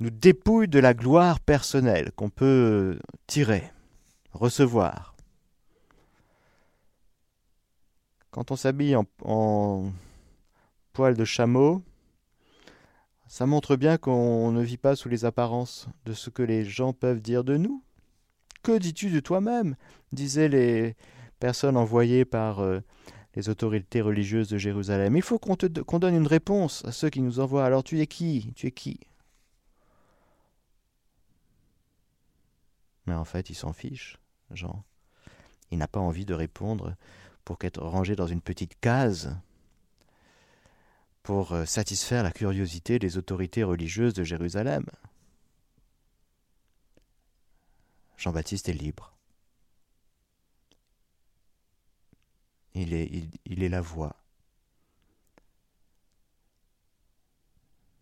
nous 0.00 0.10
dépouille 0.10 0.68
de 0.68 0.78
la 0.78 0.92
gloire 0.92 1.40
personnelle 1.40 2.12
qu'on 2.12 2.28
peut 2.28 2.98
tirer, 3.26 3.72
recevoir. 4.32 5.14
Quand 8.30 8.50
on 8.50 8.56
s'habille 8.56 8.96
en, 8.96 9.06
en 9.24 9.90
poil 10.92 11.16
de 11.16 11.24
chameau, 11.24 11.82
ça 13.28 13.46
montre 13.46 13.76
bien 13.76 13.96
qu'on 13.96 14.52
ne 14.52 14.62
vit 14.62 14.76
pas 14.76 14.94
sous 14.94 15.08
les 15.08 15.24
apparences 15.24 15.88
de 16.04 16.12
ce 16.12 16.28
que 16.28 16.42
les 16.42 16.66
gens 16.66 16.92
peuvent 16.92 17.22
dire 17.22 17.44
de 17.44 17.56
nous. 17.56 17.82
Que 18.62 18.76
dis-tu 18.76 19.08
de 19.08 19.20
toi-même? 19.20 19.74
Disaient 20.12 20.48
les 20.48 20.96
personnes 21.40 21.76
envoyées 21.76 22.24
par 22.24 22.60
euh, 22.60 22.80
les 23.34 23.48
autorités 23.48 24.00
religieuses 24.00 24.48
de 24.48 24.58
Jérusalem. 24.58 25.16
Il 25.16 25.22
faut 25.22 25.38
qu'on 25.38 25.56
qu'on 25.56 25.98
donne 25.98 26.14
une 26.14 26.26
réponse 26.26 26.84
à 26.84 26.92
ceux 26.92 27.10
qui 27.10 27.20
nous 27.20 27.40
envoient. 27.40 27.64
Alors 27.64 27.82
tu 27.82 28.00
es 28.00 28.06
qui? 28.06 28.52
Tu 28.54 28.68
es 28.68 28.72
qui? 28.72 29.00
Mais 33.06 33.14
en 33.14 33.24
fait, 33.24 33.50
il 33.50 33.56
s'en 33.56 33.72
fiche, 33.72 34.18
Jean. 34.52 34.84
Il 35.72 35.78
n'a 35.78 35.88
pas 35.88 36.00
envie 36.00 36.26
de 36.26 36.34
répondre 36.34 36.94
pour 37.44 37.58
qu'être 37.58 37.82
rangé 37.82 38.14
dans 38.14 38.26
une 38.26 38.40
petite 38.40 38.78
case 38.80 39.36
pour 41.22 41.52
euh, 41.52 41.64
satisfaire 41.64 42.22
la 42.22 42.30
curiosité 42.30 42.98
des 42.98 43.16
autorités 43.18 43.64
religieuses 43.64 44.14
de 44.14 44.24
Jérusalem. 44.24 44.84
Jean-Baptiste 48.16 48.68
est 48.68 48.74
libre. 48.74 49.09
Il 52.74 52.94
est, 52.94 53.68
la 53.68 53.80
voix 53.80 54.16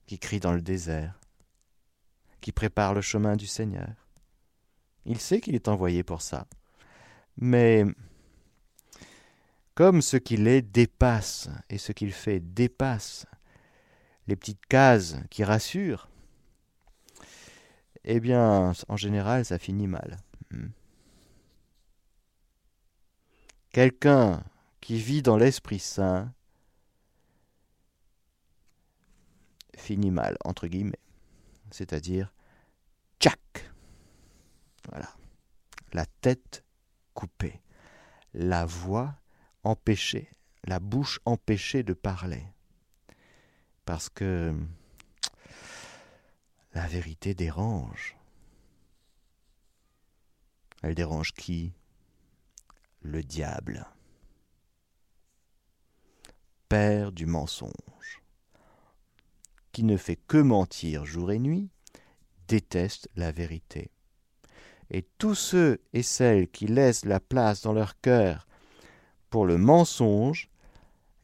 qui 0.06 0.18
crie 0.18 0.40
dans 0.40 0.52
le 0.52 0.62
désert, 0.62 1.18
qui 2.40 2.52
prépare 2.52 2.94
le 2.94 3.00
chemin 3.00 3.36
du 3.36 3.46
Seigneur. 3.46 3.88
Il 5.04 5.18
sait 5.20 5.40
qu'il 5.40 5.54
est 5.54 5.68
envoyé 5.68 6.02
pour 6.02 6.22
ça. 6.22 6.46
Mais 7.36 7.84
comme 9.74 10.02
ce 10.02 10.16
qu'il 10.16 10.48
est 10.48 10.62
dépasse 10.62 11.48
et 11.70 11.78
ce 11.78 11.92
qu'il 11.92 12.12
fait 12.12 12.40
dépasse 12.40 13.26
les 14.26 14.36
petites 14.36 14.66
cases 14.66 15.16
qui 15.30 15.44
rassurent, 15.44 16.08
eh 18.04 18.20
bien, 18.20 18.72
en 18.88 18.96
général, 18.96 19.44
ça 19.44 19.58
finit 19.58 19.86
mal. 19.86 20.16
Hmm. 20.50 20.68
Quelqu'un 23.70 24.42
qui 24.88 24.96
vit 24.96 25.20
dans 25.20 25.36
l'Esprit 25.36 25.80
Saint 25.80 26.32
finit 29.76 30.10
mal, 30.10 30.38
entre 30.46 30.66
guillemets. 30.66 31.04
C'est-à-dire, 31.70 32.32
tchac 33.20 33.38
Voilà. 34.88 35.14
La 35.92 36.06
tête 36.22 36.64
coupée. 37.12 37.60
La 38.32 38.64
voix 38.64 39.14
empêché, 39.62 40.30
la 40.64 40.80
bouche 40.80 41.20
empêchée 41.26 41.82
de 41.82 41.92
parler. 41.92 42.46
Parce 43.84 44.08
que 44.08 44.58
la 46.72 46.86
vérité 46.86 47.34
dérange. 47.34 48.16
Elle 50.82 50.94
dérange 50.94 51.34
qui? 51.34 51.74
Le 53.02 53.22
diable. 53.22 53.86
Père 56.68 57.12
du 57.12 57.24
mensonge, 57.24 58.22
qui 59.72 59.84
ne 59.84 59.96
fait 59.96 60.16
que 60.16 60.36
mentir 60.36 61.06
jour 61.06 61.32
et 61.32 61.38
nuit, 61.38 61.70
déteste 62.46 63.08
la 63.16 63.32
vérité. 63.32 63.90
Et 64.90 65.06
tous 65.16 65.34
ceux 65.34 65.80
et 65.94 66.02
celles 66.02 66.46
qui 66.48 66.66
laissent 66.66 67.06
la 67.06 67.20
place 67.20 67.62
dans 67.62 67.72
leur 67.72 67.98
cœur 68.00 68.46
pour 69.30 69.46
le 69.46 69.56
mensonge, 69.56 70.50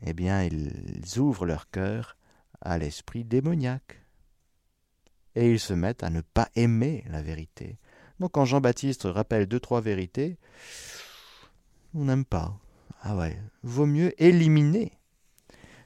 eh 0.00 0.14
bien, 0.14 0.42
ils 0.44 1.18
ouvrent 1.18 1.44
leur 1.44 1.68
cœur 1.70 2.16
à 2.62 2.78
l'esprit 2.78 3.24
démoniaque. 3.24 4.00
Et 5.34 5.50
ils 5.50 5.60
se 5.60 5.74
mettent 5.74 6.04
à 6.04 6.10
ne 6.10 6.22
pas 6.22 6.48
aimer 6.54 7.04
la 7.08 7.20
vérité. 7.20 7.78
Donc 8.18 8.32
quand 8.32 8.46
Jean-Baptiste 8.46 9.02
rappelle 9.04 9.46
deux, 9.46 9.60
trois 9.60 9.82
vérités, 9.82 10.38
on 11.92 12.06
n'aime 12.06 12.24
pas. 12.24 12.58
Ah 13.02 13.14
ouais, 13.14 13.38
vaut 13.62 13.84
mieux 13.84 14.14
éliminer 14.22 14.92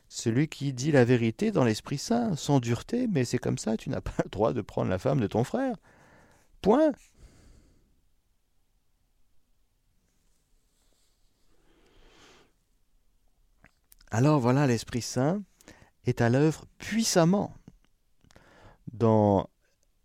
celui 0.09 0.49
qui 0.49 0.73
dit 0.73 0.92
la 0.92 1.05
vérité 1.05 1.51
dans 1.51 1.64
l'Esprit 1.64 1.99
Saint, 1.99 2.35
sans 2.37 2.61
dureté, 2.61 3.07
mais 3.07 3.25
c'est 3.25 3.38
comme 3.38 3.59
ça, 3.59 3.77
tu 3.77 3.90
n'as 3.90 4.01
pas 4.01 4.23
le 4.25 4.31
droit 4.31 4.53
de 4.53 4.62
prendre 4.62 4.90
la 4.90 4.99
femme 4.99 5.21
de 5.21 5.27
ton 5.27 5.44
frère. 5.44 5.77
Point. 6.62 6.92
Alors 14.11 14.40
voilà, 14.40 14.66
l'Esprit 14.66 15.03
Saint 15.03 15.42
est 16.07 16.23
à 16.23 16.31
l'œuvre 16.31 16.64
puissamment 16.79 17.55
dans 18.92 19.51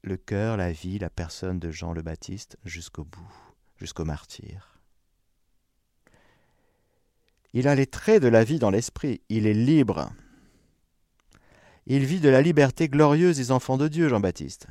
le 0.01 0.17
cœur, 0.17 0.57
la 0.57 0.73
vie, 0.73 0.99
la 0.99 1.09
personne 1.09 1.59
de 1.59 1.71
Jean 1.71 1.93
le 1.93 2.01
Baptiste 2.01 2.57
jusqu'au 2.65 3.05
bout, 3.05 3.33
jusqu'au 3.77 4.03
martyr. 4.03 4.72
Il 7.53 7.67
a 7.67 7.75
les 7.75 7.87
traits 7.87 8.21
de 8.21 8.27
la 8.27 8.43
vie 8.43 8.59
dans 8.59 8.71
l'esprit, 8.71 9.21
il 9.29 9.47
est 9.47 9.53
libre. 9.53 10.11
Il 11.85 12.05
vit 12.05 12.19
de 12.19 12.29
la 12.29 12.41
liberté 12.41 12.89
glorieuse 12.89 13.37
des 13.37 13.51
enfants 13.51 13.77
de 13.77 13.87
Dieu, 13.87 14.09
Jean-Baptiste. 14.09 14.67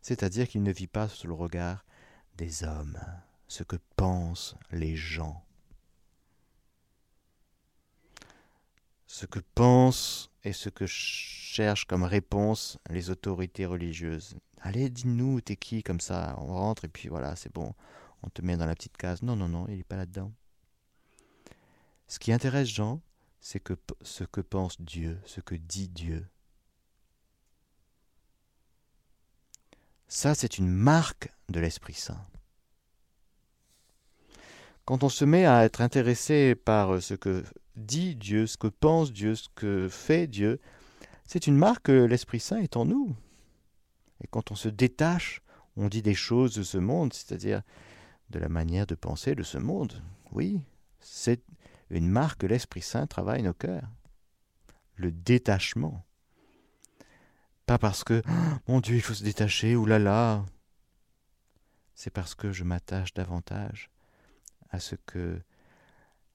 C'est-à-dire 0.00 0.48
qu'il 0.48 0.62
ne 0.62 0.72
vit 0.72 0.86
pas 0.86 1.08
sous 1.08 1.26
le 1.26 1.34
regard 1.34 1.84
des 2.36 2.64
hommes, 2.64 2.98
ce 3.48 3.62
que 3.62 3.76
pensent 3.96 4.56
les 4.70 4.96
gens. 4.96 5.46
ce 9.16 9.24
que 9.24 9.38
pensent 9.54 10.30
et 10.44 10.52
ce 10.52 10.68
que 10.68 10.84
cherchent 10.86 11.86
comme 11.86 12.02
réponse 12.02 12.78
les 12.90 13.08
autorités 13.08 13.64
religieuses. 13.64 14.36
Allez, 14.60 14.90
dis-nous, 14.90 15.40
t'es 15.40 15.56
qui 15.56 15.82
comme 15.82 16.00
ça? 16.00 16.36
On 16.38 16.46
rentre 16.46 16.84
et 16.84 16.88
puis 16.88 17.08
voilà, 17.08 17.34
c'est 17.34 17.50
bon, 17.50 17.72
on 18.22 18.28
te 18.28 18.42
met 18.42 18.58
dans 18.58 18.66
la 18.66 18.74
petite 18.74 18.98
case. 18.98 19.22
Non, 19.22 19.34
non, 19.34 19.48
non, 19.48 19.66
il 19.68 19.78
n'est 19.78 19.84
pas 19.84 19.96
là-dedans. 19.96 20.32
Ce 22.08 22.18
qui 22.18 22.32
intéresse 22.32 22.68
Jean, 22.68 23.00
c'est 23.40 23.62
ce 24.02 24.24
que 24.24 24.40
pense 24.40 24.80
Dieu, 24.80 25.18
ce 25.24 25.40
que 25.40 25.54
dit 25.54 25.88
Dieu. 25.88 26.26
Ça, 30.08 30.34
c'est 30.34 30.58
une 30.58 30.68
marque 30.68 31.32
de 31.48 31.58
l'Esprit 31.60 31.94
Saint. 31.94 32.24
Quand 34.84 35.02
on 35.02 35.08
se 35.08 35.24
met 35.24 35.46
à 35.46 35.64
être 35.64 35.80
intéressé 35.80 36.54
par 36.54 37.02
ce 37.02 37.14
que 37.14 37.44
dit 37.74 38.14
Dieu, 38.14 38.46
ce 38.46 38.56
que 38.56 38.68
pense 38.68 39.12
Dieu, 39.12 39.34
ce 39.34 39.48
que 39.56 39.88
fait 39.88 40.28
Dieu, 40.28 40.60
c'est 41.24 41.48
une 41.48 41.56
marque 41.56 41.86
que 41.86 42.04
l'Esprit 42.04 42.38
Saint 42.38 42.58
est 42.58 42.76
en 42.76 42.84
nous. 42.84 43.16
Et 44.22 44.28
quand 44.28 44.52
on 44.52 44.54
se 44.54 44.68
détache, 44.68 45.42
on 45.76 45.88
dit 45.88 46.02
des 46.02 46.14
choses 46.14 46.54
de 46.54 46.62
ce 46.62 46.78
monde, 46.78 47.12
c'est-à-dire 47.12 47.62
de 48.30 48.38
la 48.38 48.48
manière 48.48 48.86
de 48.86 48.94
penser 48.94 49.34
de 49.34 49.42
ce 49.42 49.58
monde. 49.58 50.02
Oui, 50.30 50.60
c'est 51.00 51.42
une 51.90 52.08
marque 52.08 52.40
que 52.40 52.46
l'Esprit 52.46 52.82
Saint 52.82 53.06
travaille 53.06 53.42
nos 53.42 53.54
cœurs. 53.54 53.88
Le 54.96 55.12
détachement. 55.12 56.04
Pas 57.66 57.78
parce 57.78 58.04
que, 58.04 58.22
oh, 58.28 58.58
mon 58.68 58.80
Dieu, 58.80 58.96
il 58.96 59.02
faut 59.02 59.14
se 59.14 59.24
détacher, 59.24 59.76
oulala. 59.76 60.04
Là. 60.04 60.44
C'est 61.94 62.10
parce 62.10 62.34
que 62.34 62.52
je 62.52 62.64
m'attache 62.64 63.14
davantage 63.14 63.90
à 64.70 64.80
ce 64.80 64.96
que 65.06 65.40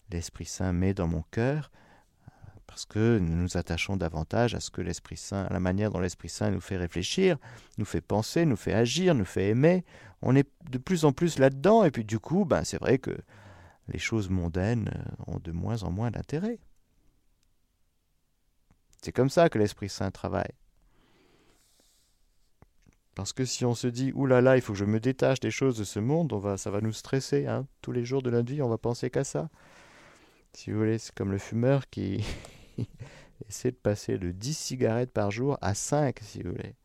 l'Esprit 0.10 0.46
Saint 0.46 0.74
met 0.74 0.94
dans 0.94 1.08
mon 1.08 1.24
cœur, 1.32 1.72
parce 2.68 2.86
que 2.86 3.20
nous 3.20 3.36
nous 3.36 3.58
attachons 3.58 3.98
davantage 3.98 4.56
à 4.56 4.60
ce 4.60 4.72
que 4.72 4.82
l'Esprit 4.82 5.18
Saint, 5.18 5.44
à 5.44 5.54
la 5.54 5.60
manière 5.60 5.92
dont 5.92 6.00
l'Esprit 6.00 6.30
Saint 6.30 6.52
nous 6.52 6.62
fait 6.62 6.78
réfléchir, 6.78 7.38
nous 7.78 7.86
fait 7.86 8.02
penser, 8.02 8.46
nous 8.46 8.56
fait 8.56 8.74
agir, 8.74 9.14
nous 9.14 9.26
fait 9.26 9.50
aimer. 9.50 9.86
On 10.22 10.36
est 10.36 10.50
de 10.70 10.78
plus 10.78 11.06
en 11.06 11.12
plus 11.12 11.38
là-dedans, 11.38 11.84
et 11.84 11.92
puis 11.92 12.06
du 12.06 12.20
coup, 12.20 12.46
ben, 12.46 12.64
c'est 12.64 12.80
vrai 12.80 12.98
que 12.98 13.16
les 13.88 14.00
choses 14.00 14.30
mondaines 14.30 14.92
ont 15.28 15.40
de 15.40 15.52
moins 15.52 15.84
en 15.84 15.92
moins 15.92 16.12
d'intérêt. 16.12 16.60
C'est 19.02 19.12
comme 19.12 19.30
ça 19.30 19.50
que 19.50 19.58
l'Esprit 19.58 19.90
Saint 19.90 20.12
travaille. 20.12 20.54
Parce 23.16 23.34
que 23.34 23.46
si 23.46 23.66
on 23.66 23.76
se 23.76 23.88
dit 23.88 24.12
oulala, 24.14 24.42
là 24.42 24.52
là, 24.52 24.58
il 24.58 24.62
faut 24.62 24.74
que 24.74 24.80
je 24.80 24.86
me 24.86 25.00
détache 25.00 25.40
des 25.40 25.52
choses 25.52 25.78
de 25.78 25.84
ce 25.84 26.00
monde, 26.00 26.32
on 26.32 26.40
va, 26.40 26.58
ça 26.58 26.72
va 26.72 26.82
nous 26.82 26.94
stresser. 26.94 27.46
Hein. 27.46 27.68
Tous 27.82 27.92
les 27.92 28.06
jours 28.06 28.22
de 28.22 28.32
notre 28.32 28.52
vie, 28.52 28.62
on 28.62 28.70
va 28.70 28.78
penser 28.78 29.10
qu'à 29.10 29.24
ça. 29.24 29.50
Si 30.54 30.72
vous 30.72 30.80
voulez, 30.80 30.98
c'est 30.98 31.14
comme 31.14 31.32
le 31.32 31.38
fumeur 31.38 31.90
qui 31.90 32.24
essaie 33.50 33.72
de 33.72 33.76
passer 33.76 34.18
de 34.18 34.32
10 34.32 34.58
cigarettes 34.58 35.12
par 35.12 35.32
jour 35.32 35.58
à 35.62 35.74
5, 35.74 36.20
si 36.22 36.42
vous 36.42 36.52
voulez. 36.52 36.76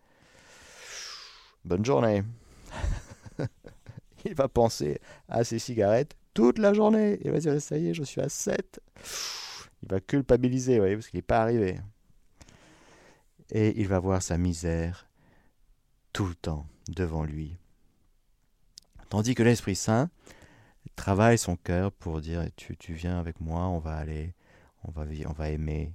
Bonne 1.65 1.85
journée. 1.85 2.25
il 4.25 4.35
va 4.35 4.49
penser 4.49 5.01
à 5.29 5.45
ses 5.45 5.59
cigarettes 5.59 6.17
toute 6.37 6.59
la 6.59 6.75
journée. 6.75 7.19
Il 7.25 7.31
va 7.31 7.39
dire, 7.39 7.59
ça 7.63 7.79
y 7.79 7.89
est, 7.89 7.95
je 7.95 8.05
suis 8.05 8.21
à 8.21 8.29
7. 8.29 8.79
Il 9.83 9.89
va 9.89 10.01
culpabiliser, 10.01 10.75
vous 10.75 10.81
voyez, 10.81 10.95
parce 10.97 11.09
qu'il 11.09 11.17
n'est 11.17 11.23
pas 11.23 11.41
arrivé. 11.41 11.81
Et 13.51 13.81
il 13.81 13.89
va 13.89 13.99
voir 13.99 14.23
sa 14.23 14.37
misère 14.37 15.09
tout 16.13 16.27
le 16.27 16.35
temps 16.35 16.67
devant 16.91 17.25
lui. 17.25 17.57
Tandis 19.09 19.35
que 19.35 19.43
l'Esprit 19.43 19.77
Saint 19.77 20.11
travaille 20.95 21.39
son 21.39 21.57
cœur 21.57 21.91
pour 21.91 22.21
dire 22.21 22.45
tu, 22.57 22.77
viens 22.93 23.19
avec 23.19 23.41
moi, 23.41 23.63
on 23.69 23.79
va 23.79 23.97
aller, 23.97 24.35
on 24.85 24.91
va, 24.91 25.05
on 25.27 25.33
va 25.33 25.49
aimer, 25.49 25.95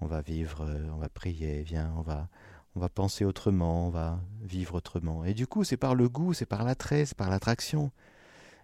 on 0.00 0.06
va 0.06 0.20
vivre, 0.20 0.68
on 0.94 0.98
va 0.98 1.08
prier, 1.08 1.62
viens, 1.62 1.92
on 1.96 2.02
va, 2.02 2.28
on 2.76 2.80
va 2.80 2.88
penser 2.88 3.24
autrement, 3.24 3.88
on 3.88 3.90
va 3.90 4.20
vivre 4.40 4.76
autrement. 4.76 5.24
Et 5.24 5.34
du 5.34 5.48
coup, 5.48 5.64
c'est 5.64 5.76
par 5.76 5.96
le 5.96 6.08
goût, 6.08 6.32
c'est 6.32 6.46
par 6.46 6.62
l'attrait, 6.62 7.06
c'est 7.06 7.16
par 7.16 7.28
l'attraction. 7.28 7.90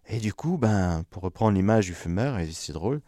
Et 0.08 0.20
du 0.20 0.32
coup, 0.32 0.56
ben, 0.56 1.04
pour 1.10 1.22
reprendre 1.22 1.56
l'image 1.56 1.86
du 1.86 1.94
fumeur, 1.94 2.38
et 2.38 2.50
c'est 2.52 2.72
drôle, 2.72 3.00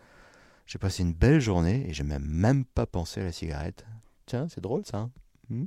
j'ai 0.66 0.78
passé 0.78 1.02
une 1.02 1.14
belle 1.14 1.40
journée 1.40 1.88
et 1.88 1.94
je 1.94 2.02
n'ai 2.02 2.18
même 2.18 2.64
pas 2.64 2.86
pensé 2.86 3.20
à 3.20 3.24
la 3.24 3.32
cigarette. 3.32 3.86
Tiens, 4.26 4.48
c'est 4.48 4.60
drôle 4.60 4.84
ça. 4.84 4.98
Hein 4.98 5.10
hmm 5.48 5.66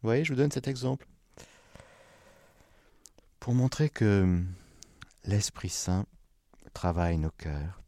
vous 0.00 0.08
voyez, 0.08 0.24
je 0.24 0.32
vous 0.32 0.38
donne 0.38 0.52
cet 0.52 0.68
exemple. 0.68 1.08
Pour 3.40 3.52
montrer 3.52 3.90
que 3.90 4.40
l'Esprit 5.24 5.70
Saint 5.70 6.06
travaille 6.72 7.18
nos 7.18 7.32
cœurs. 7.32 7.82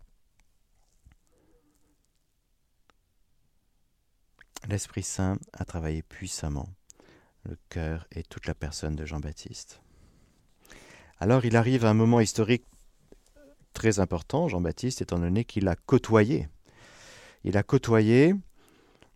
L'Esprit 4.66 5.04
Saint 5.04 5.38
a 5.52 5.64
travaillé 5.64 6.02
puissamment 6.02 6.68
le 7.44 7.56
cœur 7.68 8.08
et 8.10 8.24
toute 8.24 8.46
la 8.46 8.54
personne 8.54 8.96
de 8.96 9.06
Jean-Baptiste. 9.06 9.80
Alors 11.22 11.44
il 11.44 11.54
arrive 11.54 11.84
un 11.84 11.92
moment 11.92 12.20
historique 12.20 12.64
très 13.74 14.00
important, 14.00 14.48
Jean-Baptiste, 14.48 15.02
étant 15.02 15.18
donné 15.18 15.44
qu'il 15.44 15.68
a 15.68 15.76
côtoyé. 15.76 16.48
Il 17.44 17.58
a 17.58 17.62
côtoyé 17.62 18.34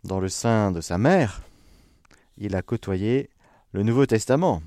dans 0.04 0.20
le 0.20 0.28
sein 0.28 0.70
de 0.70 0.82
sa 0.82 0.98
mère, 0.98 1.40
il 2.36 2.56
a 2.56 2.62
côtoyé 2.62 3.30
le 3.72 3.82
Nouveau 3.82 4.04
Testament. 4.04 4.62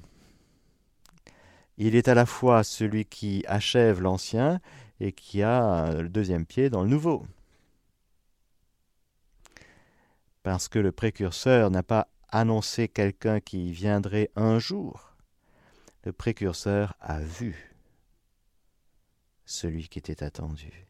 Il 1.78 1.96
est 1.96 2.08
à 2.08 2.16
la 2.16 2.26
fois 2.26 2.64
celui 2.64 3.06
qui 3.06 3.44
achève 3.48 4.02
l'Ancien 4.02 4.60
et 5.00 5.12
qui 5.12 5.44
a 5.44 6.02
le 6.02 6.10
deuxième 6.10 6.48
pied 6.48 6.72
dans 6.72 6.82
le 6.82 6.90
Nouveau. 6.90 7.24
Parce 10.42 10.68
que 10.68 10.80
le 10.80 10.92
précurseur 10.92 11.70
n'a 11.70 11.84
pas 11.84 12.08
annoncé 12.30 12.88
quelqu'un 12.88 13.40
qui 13.40 13.72
viendrait 13.72 14.32
un 14.36 14.58
jour. 14.58 15.07
Le 16.04 16.14
précurseur 16.14 16.96
a 17.00 17.20
vu 17.20 17.76
celui 19.46 19.90
qui 19.90 20.00
était 20.00 20.24
attendu. 20.24 20.88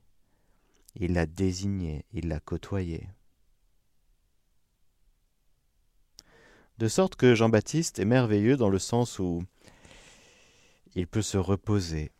Il 0.95 1.13
l'a 1.13 1.25
désigné, 1.25 2.05
il 2.11 2.27
l'a 2.27 2.39
côtoyé. 2.39 3.09
De 6.77 6.87
sorte 6.87 7.15
que 7.15 7.33
Jean-Baptiste 7.33 7.99
est 7.99 8.05
merveilleux 8.05 8.57
dans 8.57 8.69
le 8.69 8.79
sens 8.79 9.17
où 9.19 9.43
il 10.93 11.07
peut 11.07 11.21
se 11.21 11.37
reposer, 11.37 12.11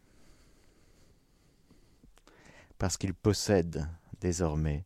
parce 2.78 2.98
qu'il 2.98 3.14
possède 3.14 3.88
désormais 4.20 4.86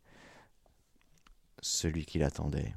celui 1.61 2.05
qui 2.05 2.19
l'attendait. 2.19 2.73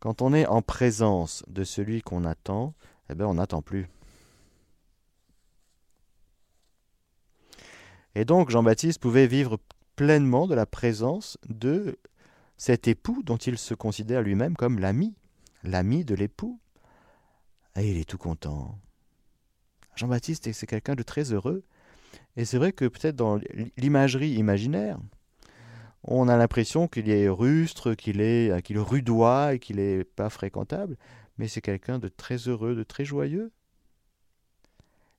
Quand 0.00 0.22
on 0.22 0.32
est 0.32 0.46
en 0.46 0.62
présence 0.62 1.44
de 1.48 1.64
celui 1.64 2.02
qu'on 2.02 2.24
attend, 2.24 2.74
eh 3.10 3.14
bien 3.14 3.26
on 3.26 3.34
n'attend 3.34 3.62
plus. 3.62 3.88
Et 8.14 8.24
donc 8.24 8.50
Jean-Baptiste 8.50 9.00
pouvait 9.00 9.26
vivre 9.26 9.58
pleinement 9.94 10.46
de 10.46 10.54
la 10.54 10.66
présence 10.66 11.38
de 11.48 11.98
cet 12.56 12.88
époux 12.88 13.22
dont 13.22 13.36
il 13.36 13.58
se 13.58 13.74
considère 13.74 14.22
lui-même 14.22 14.56
comme 14.56 14.78
l'ami, 14.78 15.14
l'ami 15.62 16.04
de 16.04 16.14
l'époux. 16.14 16.60
Et 17.76 17.90
il 17.90 17.98
est 17.98 18.08
tout 18.08 18.18
content. 18.18 18.78
Jean-Baptiste, 19.96 20.50
c'est 20.52 20.66
quelqu'un 20.66 20.94
de 20.94 21.02
très 21.02 21.32
heureux. 21.32 21.64
Et 22.36 22.44
c'est 22.44 22.58
vrai 22.58 22.72
que 22.72 22.86
peut-être 22.86 23.16
dans 23.16 23.38
l'imagerie 23.76 24.30
imaginaire, 24.30 24.98
on 26.04 26.28
a 26.28 26.36
l'impression 26.36 26.86
qu'il 26.86 27.10
est 27.10 27.28
rustre, 27.28 27.94
qu'il 27.94 28.20
est 28.20 28.62
qu'il 28.62 28.78
rudois 28.78 29.54
et 29.54 29.58
qu'il 29.58 29.76
n'est 29.76 30.04
pas 30.04 30.30
fréquentable, 30.30 30.96
mais 31.38 31.48
c'est 31.48 31.60
quelqu'un 31.60 31.98
de 31.98 32.08
très 32.08 32.36
heureux, 32.48 32.74
de 32.74 32.82
très 32.82 33.04
joyeux. 33.04 33.52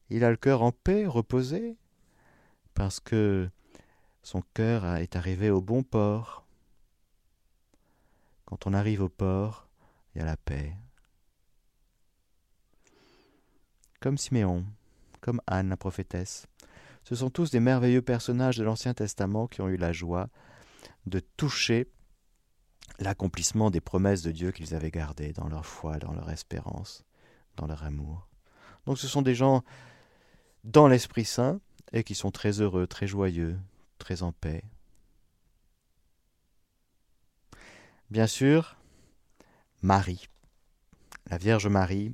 Il 0.09 0.23
a 0.23 0.31
le 0.31 0.37
cœur 0.37 0.61
en 0.61 0.71
paix, 0.71 1.05
reposé, 1.05 1.75
parce 2.73 2.99
que 2.99 3.49
son 4.23 4.41
cœur 4.53 4.85
est 4.95 5.15
arrivé 5.15 5.49
au 5.49 5.61
bon 5.61 5.83
port. 5.83 6.45
Quand 8.45 8.67
on 8.67 8.73
arrive 8.73 9.01
au 9.01 9.09
port, 9.09 9.67
il 10.13 10.19
y 10.19 10.21
a 10.21 10.25
la 10.25 10.37
paix. 10.37 10.73
Comme 13.99 14.17
Siméon, 14.17 14.65
comme 15.21 15.41
Anne 15.47 15.69
la 15.69 15.77
prophétesse. 15.77 16.47
Ce 17.03 17.15
sont 17.15 17.29
tous 17.29 17.51
des 17.51 17.59
merveilleux 17.59 18.01
personnages 18.01 18.57
de 18.57 18.63
l'Ancien 18.63 18.93
Testament 18.93 19.47
qui 19.47 19.61
ont 19.61 19.69
eu 19.69 19.77
la 19.77 19.91
joie 19.91 20.29
de 21.05 21.19
toucher 21.19 21.89
l'accomplissement 22.99 23.69
des 23.69 23.81
promesses 23.81 24.21
de 24.21 24.31
Dieu 24.31 24.51
qu'ils 24.51 24.73
avaient 24.73 24.91
gardées 24.91 25.33
dans 25.33 25.47
leur 25.47 25.65
foi, 25.65 25.97
dans 25.97 26.13
leur 26.13 26.29
espérance, 26.29 27.03
dans 27.55 27.67
leur 27.67 27.83
amour. 27.83 28.27
Donc 28.85 28.97
ce 28.97 29.07
sont 29.07 29.21
des 29.21 29.35
gens 29.35 29.63
dans 30.63 30.87
l'Esprit 30.87 31.25
Saint 31.25 31.59
et 31.93 32.03
qui 32.03 32.15
sont 32.15 32.31
très 32.31 32.61
heureux, 32.61 32.87
très 32.87 33.07
joyeux, 33.07 33.57
très 33.97 34.23
en 34.23 34.31
paix. 34.31 34.63
Bien 38.09 38.27
sûr, 38.27 38.77
Marie, 39.81 40.27
la 41.29 41.37
Vierge 41.37 41.67
Marie, 41.67 42.13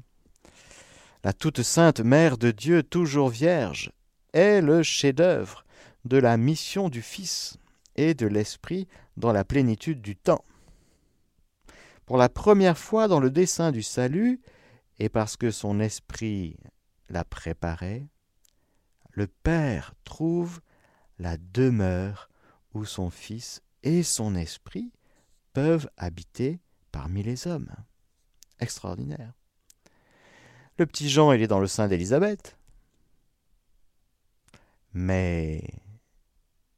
la 1.23 1.33
toute 1.33 1.61
sainte 1.61 1.99
Mère 1.99 2.37
de 2.37 2.51
Dieu, 2.51 2.83
toujours 2.83 3.29
vierge, 3.29 3.91
est 4.33 4.61
le 4.61 4.83
chef-d'œuvre 4.83 5.63
de 6.05 6.17
la 6.17 6.35
mission 6.35 6.89
du 6.89 7.01
Fils 7.01 7.57
et 7.95 8.13
de 8.13 8.27
l'Esprit 8.27 8.87
dans 9.17 9.31
la 9.31 9.45
plénitude 9.45 10.01
du 10.01 10.15
temps. 10.15 10.43
Pour 12.05 12.17
la 12.17 12.29
première 12.29 12.77
fois 12.77 13.07
dans 13.07 13.19
le 13.19 13.29
dessein 13.29 13.71
du 13.71 13.83
salut, 13.83 14.41
et 14.99 15.09
parce 15.09 15.37
que 15.37 15.51
son 15.51 15.79
esprit 15.79 16.57
la 17.09 17.23
préparait, 17.23 18.07
le 19.11 19.27
Père 19.27 19.93
trouve 20.03 20.61
la 21.19 21.37
demeure 21.37 22.29
où 22.73 22.85
son 22.85 23.09
Fils 23.09 23.61
et 23.83 24.03
son 24.03 24.35
esprit 24.35 24.91
peuvent 25.53 25.89
habiter 25.97 26.59
parmi 26.91 27.23
les 27.23 27.47
hommes. 27.47 27.71
Extraordinaire. 28.59 29.33
Le 30.77 30.85
petit 30.85 31.09
Jean, 31.09 31.31
il 31.31 31.41
est 31.41 31.47
dans 31.47 31.59
le 31.59 31.67
sein 31.67 31.87
d'Élisabeth. 31.87 32.57
Mais 34.93 35.63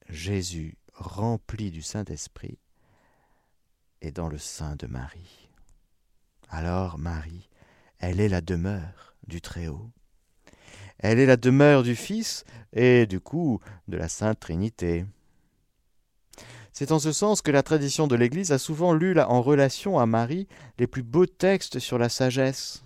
Jésus, 0.10 0.78
rempli 0.94 1.72
du 1.72 1.82
Saint-Esprit, 1.82 2.60
dans 4.12 4.28
le 4.28 4.38
sein 4.38 4.76
de 4.76 4.88
Marie. 4.88 5.50
Alors 6.50 6.98
Marie, 6.98 7.50
elle 8.00 8.20
est 8.20 8.30
la 8.30 8.42
demeure 8.42 9.16
du 9.28 9.42
Très-Haut. 9.42 9.90
Elle 11.00 11.20
est 11.20 11.26
la 11.26 11.38
demeure 11.38 11.84
du 11.84 11.96
Fils 11.96 12.46
et 12.74 13.06
du 13.06 13.20
coup 13.20 13.60
de 13.88 13.98
la 13.98 14.08
Sainte 14.08 14.40
Trinité. 14.40 15.06
C'est 16.72 16.92
en 16.92 17.00
ce 17.00 17.12
sens 17.12 17.42
que 17.42 17.52
la 17.52 17.64
tradition 17.64 18.08
de 18.08 18.16
l'Église 18.16 18.52
a 18.52 18.58
souvent 18.58 18.94
lu 18.94 19.18
en 19.20 19.42
relation 19.42 19.98
à 19.98 20.06
Marie 20.06 20.48
les 20.78 20.88
plus 20.88 21.04
beaux 21.04 21.26
textes 21.26 21.80
sur 21.80 21.98
la 21.98 22.10
sagesse. 22.10 22.84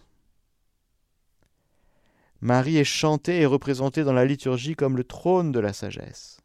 Marie 2.42 2.78
est 2.78 2.84
chantée 2.84 3.42
et 3.42 3.46
représentée 3.46 4.04
dans 4.04 4.14
la 4.14 4.26
liturgie 4.26 4.76
comme 4.76 4.96
le 4.96 5.04
trône 5.04 5.52
de 5.52 5.60
la 5.60 5.74
sagesse. 5.74 6.40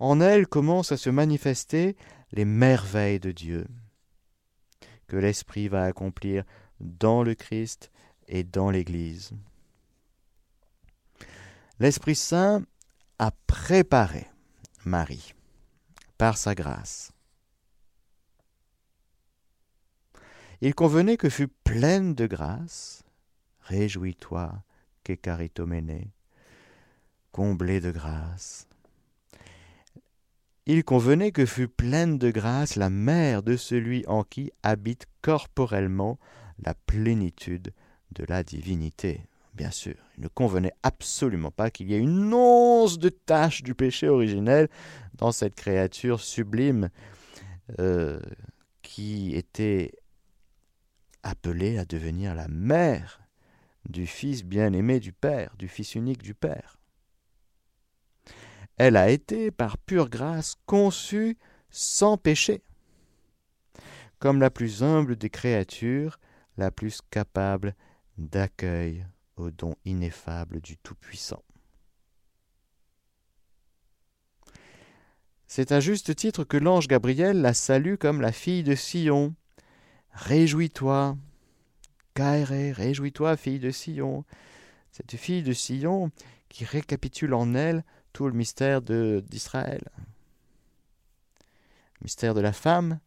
En 0.00 0.20
elle 0.20 0.46
commencent 0.46 0.92
à 0.92 0.96
se 0.96 1.10
manifester 1.10 1.96
les 2.32 2.44
merveilles 2.44 3.20
de 3.20 3.32
Dieu, 3.32 3.66
que 5.08 5.16
l'Esprit 5.16 5.68
va 5.68 5.84
accomplir 5.84 6.44
dans 6.80 7.22
le 7.22 7.34
Christ 7.34 7.90
et 8.28 8.44
dans 8.44 8.70
l'Église. 8.70 9.32
L'Esprit 11.80 12.14
Saint 12.14 12.64
a 13.18 13.30
préparé 13.46 14.28
Marie 14.84 15.34
par 16.18 16.36
sa 16.36 16.54
grâce. 16.54 17.12
Il 20.60 20.74
convenait 20.74 21.16
que 21.16 21.28
fût 21.28 21.48
pleine 21.48 22.14
de 22.14 22.26
grâce, 22.26 23.04
réjouis-toi, 23.60 24.62
qu'Ekaritomene, 25.04 26.10
comblée 27.30 27.80
de 27.80 27.92
grâce. 27.92 28.67
Il 30.70 30.84
convenait 30.84 31.32
que 31.32 31.46
fût 31.46 31.66
pleine 31.66 32.18
de 32.18 32.30
grâce 32.30 32.76
la 32.76 32.90
mère 32.90 33.42
de 33.42 33.56
celui 33.56 34.04
en 34.06 34.22
qui 34.22 34.52
habite 34.62 35.06
corporellement 35.22 36.18
la 36.62 36.74
plénitude 36.74 37.72
de 38.12 38.26
la 38.28 38.42
divinité. 38.42 39.22
Bien 39.54 39.70
sûr, 39.70 39.94
il 40.18 40.24
ne 40.24 40.28
convenait 40.28 40.74
absolument 40.82 41.50
pas 41.50 41.70
qu'il 41.70 41.90
y 41.90 41.94
ait 41.94 41.98
une 41.98 42.34
once 42.34 42.98
de 42.98 43.08
tache 43.08 43.62
du 43.62 43.74
péché 43.74 44.10
originel 44.10 44.68
dans 45.14 45.32
cette 45.32 45.54
créature 45.54 46.20
sublime 46.20 46.90
euh, 47.80 48.20
qui 48.82 49.34
était 49.36 49.92
appelée 51.22 51.78
à 51.78 51.86
devenir 51.86 52.34
la 52.34 52.48
mère 52.48 53.22
du 53.88 54.06
Fils 54.06 54.44
bien-aimé 54.44 55.00
du 55.00 55.14
Père, 55.14 55.54
du 55.58 55.66
Fils 55.66 55.94
unique 55.94 56.22
du 56.22 56.34
Père. 56.34 56.77
Elle 58.78 58.96
a 58.96 59.10
été, 59.10 59.50
par 59.50 59.76
pure 59.76 60.08
grâce, 60.08 60.54
conçue 60.64 61.36
sans 61.68 62.16
péché, 62.16 62.62
comme 64.20 64.40
la 64.40 64.50
plus 64.50 64.84
humble 64.84 65.16
des 65.16 65.30
créatures, 65.30 66.18
la 66.56 66.70
plus 66.70 67.00
capable 67.10 67.74
d'accueil 68.16 69.04
au 69.36 69.50
don 69.50 69.74
ineffable 69.84 70.60
du 70.60 70.76
Tout-Puissant. 70.76 71.42
C'est 75.48 75.72
à 75.72 75.80
juste 75.80 76.14
titre 76.14 76.44
que 76.44 76.56
l'ange 76.56 76.86
Gabriel 76.88 77.40
la 77.40 77.54
salue 77.54 77.94
comme 77.94 78.20
la 78.20 78.32
fille 78.32 78.62
de 78.62 78.74
Sion. 78.74 79.34
Réjouis-toi, 80.12 81.16
Kaere, 82.14 82.76
réjouis-toi, 82.76 83.36
fille 83.36 83.58
de 83.58 83.70
Sion. 83.70 84.24
Cette 84.92 85.16
fille 85.16 85.42
de 85.42 85.52
Sion 85.52 86.10
qui 86.48 86.64
récapitule 86.64 87.34
en 87.34 87.54
elle 87.54 87.82
le 88.26 88.34
mystère 88.34 88.82
d'Israël. 88.82 89.88
Mystère 92.02 92.34
de 92.34 92.40
la 92.40 92.52
femme, 92.52 92.98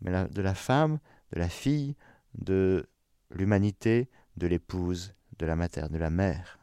de 0.00 0.42
la 0.42 0.54
femme, 0.54 0.98
de 1.32 1.38
la 1.38 1.48
fille, 1.48 1.96
de 2.34 2.88
l'humanité, 3.30 4.08
de 4.36 4.46
l'épouse, 4.46 5.14
de 5.38 5.46
la 5.46 5.56
materne, 5.56 5.92
de 5.92 5.98
la 5.98 6.10
mère. 6.10 6.58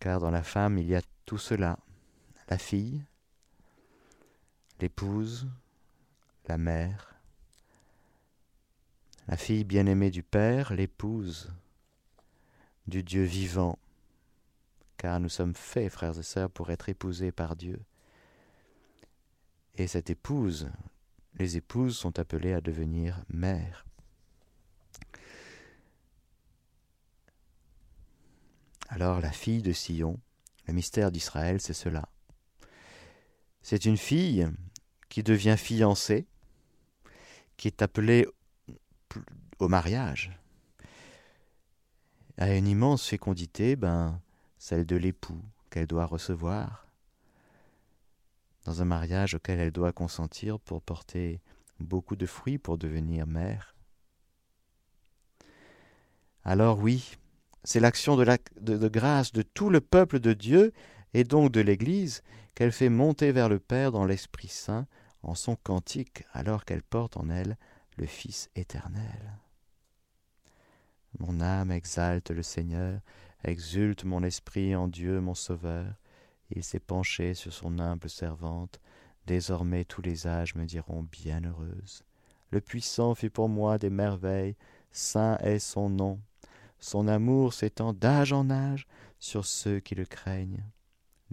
Car 0.00 0.20
dans 0.20 0.30
la 0.30 0.42
femme, 0.42 0.78
il 0.78 0.86
y 0.86 0.94
a 0.94 1.02
tout 1.24 1.38
cela. 1.38 1.78
La 2.48 2.58
fille, 2.58 3.04
l'épouse, 4.80 5.48
la 6.46 6.56
mère, 6.56 7.14
la 9.26 9.36
fille 9.36 9.64
bien-aimée 9.64 10.10
du 10.10 10.22
Père, 10.22 10.72
l'épouse 10.72 11.52
du 12.86 13.02
Dieu 13.02 13.24
vivant, 13.24 13.78
car 14.98 15.20
nous 15.20 15.28
sommes 15.28 15.54
faits, 15.54 15.90
frères 15.90 16.18
et 16.18 16.22
sœurs, 16.22 16.50
pour 16.50 16.70
être 16.70 16.88
épousés 16.88 17.32
par 17.32 17.56
Dieu. 17.56 17.80
Et 19.76 19.86
cette 19.86 20.10
épouse, 20.10 20.68
les 21.36 21.56
épouses 21.56 21.96
sont 21.96 22.18
appelées 22.18 22.52
à 22.52 22.60
devenir 22.60 23.24
mères. 23.28 23.86
Alors 28.88 29.20
la 29.20 29.32
fille 29.32 29.62
de 29.62 29.72
Sion, 29.72 30.18
le 30.66 30.74
mystère 30.74 31.12
d'Israël, 31.12 31.60
c'est 31.60 31.74
cela. 31.74 32.08
C'est 33.62 33.84
une 33.84 33.96
fille 33.96 34.48
qui 35.08 35.22
devient 35.22 35.56
fiancée, 35.56 36.26
qui 37.56 37.68
est 37.68 37.82
appelée 37.82 38.26
au 39.58 39.68
mariage, 39.68 40.38
à 42.36 42.54
une 42.54 42.66
immense 42.66 43.06
fécondité, 43.06 43.76
ben, 43.76 44.20
celle 44.58 44.86
de 44.86 44.96
l'époux 44.96 45.42
qu'elle 45.70 45.86
doit 45.86 46.06
recevoir, 46.06 46.86
dans 48.64 48.82
un 48.82 48.84
mariage 48.84 49.34
auquel 49.34 49.60
elle 49.60 49.72
doit 49.72 49.92
consentir 49.92 50.60
pour 50.60 50.82
porter 50.82 51.40
beaucoup 51.80 52.16
de 52.16 52.26
fruits 52.26 52.58
pour 52.58 52.76
devenir 52.76 53.26
mère. 53.26 53.74
Alors 56.44 56.78
oui, 56.78 57.16
c'est 57.64 57.80
l'action 57.80 58.16
de, 58.16 58.88
grâce 58.88 59.32
de 59.32 59.42
tout 59.42 59.70
le 59.70 59.80
peuple 59.80 60.20
de 60.20 60.32
Dieu 60.32 60.72
et 61.14 61.24
donc 61.24 61.52
de 61.52 61.60
l'Église 61.60 62.22
qu'elle 62.54 62.72
fait 62.72 62.88
monter 62.88 63.32
vers 63.32 63.48
le 63.48 63.58
Père 63.58 63.92
dans 63.92 64.04
l'Esprit 64.04 64.48
Saint 64.48 64.86
en 65.22 65.34
son 65.34 65.56
cantique 65.56 66.24
alors 66.32 66.64
qu'elle 66.64 66.82
porte 66.82 67.16
en 67.16 67.28
elle 67.30 67.56
le 67.96 68.06
Fils 68.06 68.50
éternel. 68.54 69.38
Mon 71.18 71.40
âme 71.40 71.72
exalte 71.72 72.30
le 72.30 72.42
Seigneur, 72.42 73.00
exulte 73.44 74.04
mon 74.04 74.22
esprit 74.22 74.74
en 74.74 74.88
Dieu 74.88 75.20
mon 75.20 75.34
Sauveur. 75.34 75.94
Il 76.50 76.64
s'est 76.64 76.80
penché 76.80 77.34
sur 77.34 77.52
son 77.52 77.78
humble 77.78 78.08
servante. 78.08 78.80
Désormais 79.26 79.84
tous 79.84 80.02
les 80.02 80.26
âges 80.26 80.54
me 80.54 80.64
diront 80.64 81.02
bienheureuse. 81.02 82.04
Le 82.50 82.60
puissant 82.60 83.14
fit 83.14 83.28
pour 83.28 83.48
moi 83.48 83.78
des 83.78 83.90
merveilles, 83.90 84.56
saint 84.90 85.36
est 85.38 85.58
son 85.58 85.90
nom. 85.90 86.20
Son 86.78 87.08
amour 87.08 87.52
s'étend 87.52 87.92
d'âge 87.92 88.32
en 88.32 88.50
âge 88.50 88.86
sur 89.18 89.44
ceux 89.44 89.80
qui 89.80 89.94
le 89.94 90.06
craignent. 90.06 90.64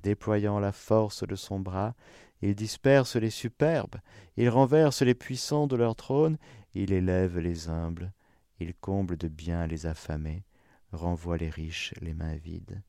Déployant 0.01 0.59
la 0.59 0.71
force 0.71 1.25
de 1.25 1.35
son 1.35 1.59
bras, 1.59 1.95
il 2.41 2.53
disperse 2.53 3.15
les 3.15 3.29
superbes, 3.29 3.95
il 4.35 4.49
renverse 4.49 5.01
les 5.01 5.15
puissants 5.15 5.67
de 5.67 5.75
leur 5.75 5.95
trône, 5.95 6.37
il 6.73 6.91
élève 6.91 7.39
les 7.39 7.69
humbles, 7.69 8.11
il 8.59 8.73
comble 8.73 9.15
de 9.15 9.29
bien 9.29 9.67
les 9.67 9.85
affamés, 9.85 10.43
renvoie 10.91 11.37
les 11.37 11.49
riches 11.49 11.93
les 12.01 12.13
mains 12.13 12.35
vides. 12.35 12.81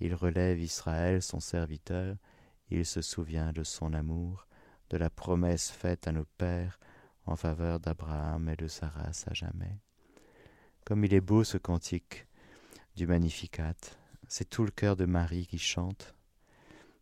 Il 0.00 0.14
relève 0.14 0.60
Israël 0.60 1.22
son 1.22 1.40
serviteur, 1.40 2.16
il 2.70 2.84
se 2.84 3.02
souvient 3.02 3.52
de 3.52 3.62
son 3.62 3.92
amour, 3.92 4.46
de 4.90 4.96
la 4.96 5.10
promesse 5.10 5.70
faite 5.70 6.08
à 6.08 6.12
nos 6.12 6.24
pères 6.38 6.78
en 7.26 7.36
faveur 7.36 7.80
d'Abraham 7.80 8.48
et 8.48 8.56
de 8.56 8.68
sa 8.68 8.88
race 8.88 9.26
à 9.28 9.34
jamais. 9.34 9.78
Comme 10.84 11.04
il 11.04 11.14
est 11.14 11.20
beau 11.20 11.44
ce 11.44 11.56
cantique 11.56 12.26
du 12.96 13.06
Magnificat, 13.06 13.74
c'est 14.28 14.48
tout 14.48 14.64
le 14.64 14.70
cœur 14.70 14.96
de 14.96 15.04
Marie 15.04 15.46
qui 15.46 15.58
chante, 15.58 16.14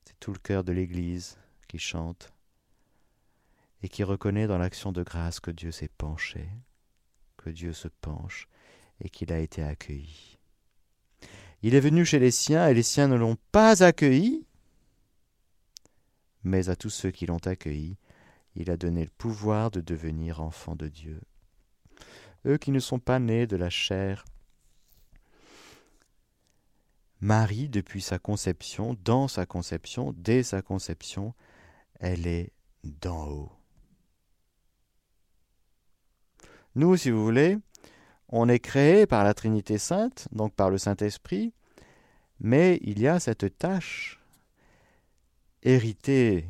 c'est 0.05 0.19
tout 0.21 0.33
le 0.33 0.39
cœur 0.39 0.65
de 0.65 0.73
l'Église 0.73 1.39
qui 1.69 1.79
chante 1.79 2.33
et 3.83 3.89
qui 3.89 4.05
reconnaît 4.05 4.47
dans 4.47 4.59
l'action 4.59 4.93
de 4.93 5.03
grâce 5.03 5.41
que 5.41 5.51
Dieu 5.51 5.73
s'est 5.73 5.91
penché, 5.99 6.49
que 7.37 7.51
Dieu 7.51 7.73
se 7.73 7.89
penche 7.89 8.49
et 9.03 9.11
qu'il 9.11 9.33
a 9.33 9.39
été 9.39 9.63
accueilli. 9.63 10.39
Il 11.63 11.75
est 11.75 11.81
venu 11.81 12.05
chez 12.05 12.19
les 12.19 12.31
siens 12.31 12.69
et 12.69 12.75
les 12.75 12.83
siens 12.83 13.09
ne 13.09 13.17
l'ont 13.17 13.37
pas 13.51 13.83
accueilli, 13.83 14.47
mais 16.45 16.69
à 16.69 16.77
tous 16.77 16.91
ceux 16.91 17.11
qui 17.11 17.27
l'ont 17.27 17.45
accueilli, 17.47 17.99
il 18.55 18.71
a 18.71 18.77
donné 18.77 19.05
le 19.05 19.11
pouvoir 19.11 19.71
de 19.71 19.81
devenir 19.81 20.41
enfants 20.41 20.77
de 20.77 20.89
Dieu. 20.89 21.21
Eux 22.47 22.59
qui 22.59 22.71
ne 22.71 22.81
sont 22.81 22.99
pas 22.99 23.19
nés 23.19 23.47
de 23.47 23.57
la 23.57 23.71
chair. 23.71 24.25
Marie, 27.21 27.69
depuis 27.69 28.03
sa 28.03 28.19
conception, 28.19 28.97
dans 29.05 29.29
sa 29.29 29.47
conception, 29.47 30.13
dès 30.17 30.43
sa 30.43 30.61
conception, 30.63 31.35
elle 32.01 32.27
est 32.27 32.53
d'en 32.83 33.29
haut. 33.29 33.53
Nous, 36.75 36.97
si 36.97 37.11
vous 37.11 37.23
voulez, 37.23 37.59
on 38.33 38.49
est 38.49 38.59
créé 38.59 39.07
par 39.07 39.25
la 39.25 39.35
Trinité 39.35 39.77
sainte, 39.77 40.27
donc 40.33 40.55
par 40.55 40.71
le 40.71 40.79
Saint-Esprit, 40.79 41.53
mais 42.41 42.81
il 42.83 42.99
y 42.99 43.07
a 43.07 43.21
cette 43.21 43.59
tâche 43.59 44.19
héritée 45.63 46.49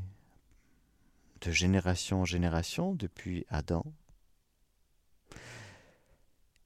de 1.40 1.50
génération 1.50 2.20
en 2.20 2.24
génération 2.24 2.94
depuis 2.94 3.44
Adam. 3.48 3.84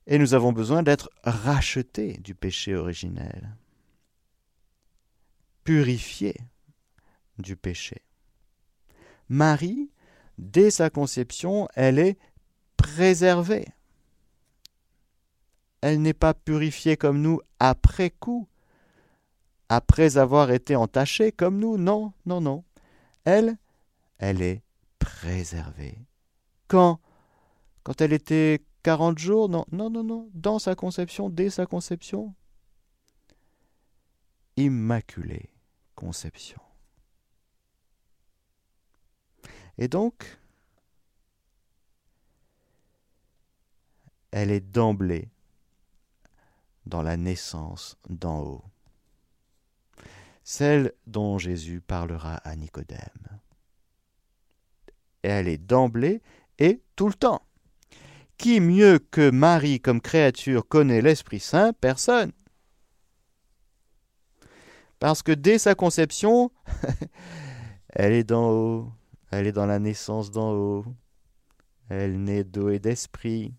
Et 0.07 0.19
nous 0.19 0.35
avons 0.35 0.53
besoin 0.53 0.83
d'être 0.83 1.11
rachetés 1.25 2.19
du 2.19 2.35
péché 2.35 2.77
originel, 2.77 3.57
purifiés 5.65 6.37
du 7.39 7.57
péché. 7.57 8.03
Marie, 9.31 9.91
dès 10.37 10.71
sa 10.71 10.91
conception, 10.91 11.69
elle 11.75 11.99
est 11.99 12.19
préservée. 12.77 13.67
Elle 15.87 16.03
n'est 16.03 16.15
pas 16.15 16.35
purifiée 16.35 16.97
comme 16.97 17.23
nous 17.23 17.41
après 17.61 18.11
coup, 18.11 18.49
après 19.69 20.17
avoir 20.17 20.51
été 20.51 20.75
entachée 20.75 21.31
comme 21.31 21.61
nous. 21.61 21.79
Non, 21.79 22.13
non, 22.27 22.41
non. 22.41 22.65
Elle, 23.23 23.57
elle 24.19 24.43
est 24.43 24.65
préservée. 24.99 25.97
Quand 26.67 26.99
Quand 27.85 28.01
elle 28.01 28.13
était 28.13 28.65
40 28.83 29.17
jours 29.17 29.49
Non, 29.49 29.65
non, 29.71 29.89
non, 29.89 30.03
non. 30.03 30.29
Dans 30.35 30.59
sa 30.59 30.75
conception, 30.75 31.31
dès 31.31 31.51
sa 31.51 31.67
conception. 31.67 32.35
Immaculée 34.57 35.51
conception. 35.95 36.61
Et 39.79 39.87
donc, 39.87 40.37
elle 44.33 44.51
est 44.51 44.59
d'emblée 44.59 45.31
dans 46.87 47.03
la 47.03 47.17
naissance 47.17 47.99
d'en 48.09 48.41
haut, 48.41 48.65
celle 50.45 50.93
dont 51.07 51.39
Jésus 51.39 51.81
parlera 51.81 52.37
à 52.37 52.55
Nicodème. 52.57 53.41
Elle 55.23 55.49
est 55.49 55.59
d'emblée 55.59 56.23
et 56.59 56.83
tout 56.95 57.09
le 57.09 57.15
temps. 57.15 57.43
Qui 58.39 58.61
mieux 58.61 58.99
que 58.99 59.31
Marie 59.31 59.81
comme 59.81 60.01
créature 60.01 60.69
connaît 60.69 61.01
l'Esprit 61.01 61.41
Saint 61.41 61.73
Personne. 61.73 62.33
Parce 64.99 65.23
que 65.23 65.33
dès 65.33 65.59
sa 65.59 65.75
conception, 65.75 66.51
elle 67.89 68.13
est 68.13 68.25
d'en 68.25 68.51
haut, 68.51 68.93
elle 69.31 69.47
est 69.47 69.53
dans 69.53 69.67
la 69.67 69.79
naissance 69.79 70.31
d'en 70.31 70.53
haut. 70.53 70.85
Elle 71.89 72.23
naît 72.23 72.45
d'eau 72.45 72.71
et 72.71 72.79
d'esprit. 72.79 73.55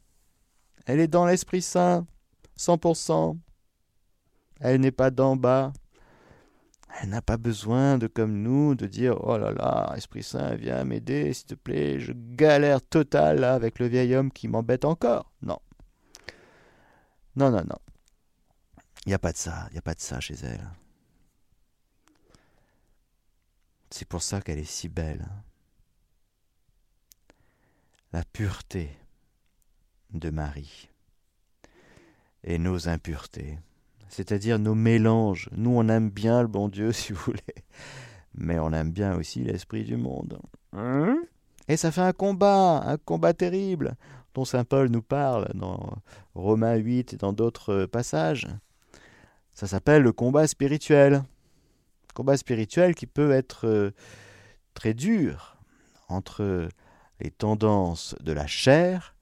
Elle 0.85 0.99
est 0.99 1.07
dans 1.07 1.25
l'Esprit 1.25 1.61
Saint, 1.61 2.05
100%. 2.57 3.37
Elle 4.59 4.81
n'est 4.81 4.91
pas 4.91 5.11
d'en 5.11 5.35
bas. 5.35 5.73
Elle 7.01 7.09
n'a 7.09 7.21
pas 7.21 7.37
besoin 7.37 7.97
de, 7.97 8.07
comme 8.07 8.41
nous, 8.41 8.73
de 8.73 8.87
dire 8.87 9.17
Oh 9.21 9.37
là 9.37 9.51
là, 9.51 9.93
Esprit 9.95 10.23
Saint, 10.23 10.55
viens 10.55 10.83
m'aider, 10.83 11.33
s'il 11.33 11.47
te 11.47 11.55
plaît, 11.55 11.99
je 11.99 12.13
galère 12.15 12.81
total 12.81 13.43
avec 13.43 13.79
le 13.79 13.87
vieil 13.87 14.15
homme 14.15 14.31
qui 14.31 14.47
m'embête 14.47 14.85
encore. 14.85 15.31
Non. 15.41 15.59
Non, 17.35 17.51
non, 17.51 17.63
non. 17.63 17.77
Il 19.05 19.09
n'y 19.09 19.13
a 19.13 19.19
pas 19.19 19.31
de 19.31 19.37
ça, 19.37 19.67
il 19.69 19.73
n'y 19.73 19.79
a 19.79 19.83
pas 19.83 19.93
de 19.93 20.01
ça 20.01 20.19
chez 20.19 20.35
elle. 20.43 20.67
C'est 23.89 24.07
pour 24.07 24.21
ça 24.21 24.41
qu'elle 24.41 24.59
est 24.59 24.63
si 24.63 24.89
belle. 24.89 25.25
La 28.11 28.23
pureté 28.23 28.97
de 30.11 30.29
Marie 30.29 30.89
et 32.47 32.57
nos 32.57 32.89
impuretés 32.89 33.60
c'est-à-dire 34.10 34.60
nos 34.60 34.75
mélanges. 34.75 35.49
Nous, 35.55 35.71
on 35.71 35.88
aime 35.89 36.10
bien 36.10 36.41
le 36.41 36.47
bon 36.47 36.69
Dieu, 36.69 36.91
si 36.93 37.13
vous 37.13 37.21
voulez, 37.21 37.63
mais 38.33 38.60
on 38.60 38.71
aime 38.73 38.91
bien 38.91 39.15
aussi 39.15 39.43
l'esprit 39.43 39.83
du 39.83 39.97
monde. 39.97 40.39
Hein? 40.73 41.17
Et 41.67 41.77
ça 41.77 41.91
fait 41.91 42.01
un 42.01 42.13
combat, 42.13 42.81
un 42.86 42.97
combat 42.97 43.33
terrible, 43.33 43.95
dont 44.33 44.45
Saint 44.45 44.63
Paul 44.63 44.89
nous 44.89 45.01
parle 45.01 45.49
dans 45.53 45.97
Romains 46.33 46.75
8 46.75 47.13
et 47.13 47.17
dans 47.17 47.33
d'autres 47.33 47.86
passages. 47.86 48.47
Ça 49.53 49.67
s'appelle 49.67 50.03
le 50.03 50.12
combat 50.12 50.47
spirituel. 50.47 51.23
Combat 52.13 52.38
spirituel 52.38 52.95
qui 52.95 53.05
peut 53.05 53.31
être 53.31 53.67
euh, 53.67 53.91
très 54.73 54.93
dur 54.93 55.57
entre 56.07 56.69
les 57.19 57.31
tendances 57.31 58.15
de 58.21 58.31
la 58.31 58.47
chair 58.47 59.15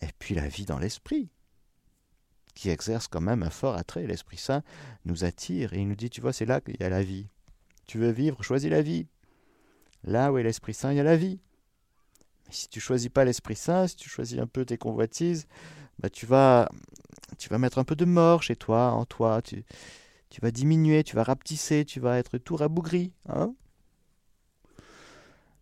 et 0.00 0.08
puis 0.18 0.34
la 0.34 0.46
vie 0.46 0.64
dans 0.64 0.78
l'esprit 0.78 1.30
qui 2.58 2.70
exerce 2.70 3.06
quand 3.06 3.20
même 3.20 3.44
un 3.44 3.50
fort 3.50 3.76
attrait. 3.76 4.04
L'Esprit 4.04 4.36
Saint 4.36 4.64
nous 5.04 5.24
attire 5.24 5.74
et 5.74 5.78
il 5.78 5.86
nous 5.86 5.94
dit, 5.94 6.10
tu 6.10 6.20
vois, 6.20 6.32
c'est 6.32 6.44
là 6.44 6.60
qu'il 6.60 6.76
y 6.80 6.82
a 6.82 6.88
la 6.88 7.04
vie. 7.04 7.28
Tu 7.86 7.98
veux 7.98 8.10
vivre, 8.10 8.42
choisis 8.42 8.68
la 8.68 8.82
vie. 8.82 9.06
Là 10.02 10.32
où 10.32 10.38
est 10.38 10.42
l'Esprit 10.42 10.74
Saint, 10.74 10.90
il 10.90 10.96
y 10.96 11.00
a 11.00 11.04
la 11.04 11.16
vie. 11.16 11.38
Mais 12.46 12.52
si 12.52 12.68
tu 12.68 12.80
choisis 12.80 13.10
pas 13.10 13.24
l'Esprit 13.24 13.54
Saint, 13.54 13.86
si 13.86 13.94
tu 13.94 14.08
choisis 14.08 14.40
un 14.40 14.48
peu 14.48 14.64
tes 14.64 14.76
convoitises, 14.76 15.46
bah 16.00 16.10
tu 16.10 16.26
vas, 16.26 16.68
tu 17.38 17.48
vas 17.48 17.58
mettre 17.58 17.78
un 17.78 17.84
peu 17.84 17.94
de 17.94 18.04
mort 18.04 18.42
chez 18.42 18.56
toi, 18.56 18.90
en 18.90 19.04
toi. 19.04 19.40
Tu, 19.40 19.64
tu 20.28 20.40
vas 20.40 20.50
diminuer, 20.50 21.04
tu 21.04 21.14
vas 21.14 21.22
rapetisser, 21.22 21.84
tu 21.84 22.00
vas 22.00 22.18
être 22.18 22.38
tout 22.38 22.56
rabougri. 22.56 23.12
Hein 23.28 23.54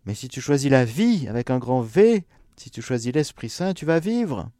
Mais 0.06 0.14
si 0.14 0.28
tu 0.28 0.40
choisis 0.40 0.70
la 0.70 0.86
vie 0.86 1.28
avec 1.28 1.50
un 1.50 1.58
grand 1.58 1.82
V, 1.82 2.24
si 2.56 2.70
tu 2.70 2.80
choisis 2.80 3.12
l'Esprit 3.12 3.50
Saint, 3.50 3.74
tu 3.74 3.84
vas 3.84 4.00
vivre. 4.00 4.50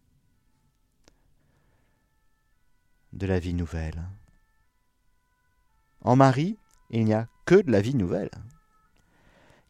De 3.16 3.26
la 3.26 3.38
vie 3.38 3.55
nouvelle. 3.55 4.02
En 6.02 6.16
Marie, 6.16 6.59
il 6.90 7.05
n'y 7.05 7.14
a 7.14 7.29
que 7.46 7.55
de 7.55 7.70
la 7.70 7.81
vie 7.81 7.94
nouvelle. 7.94 8.31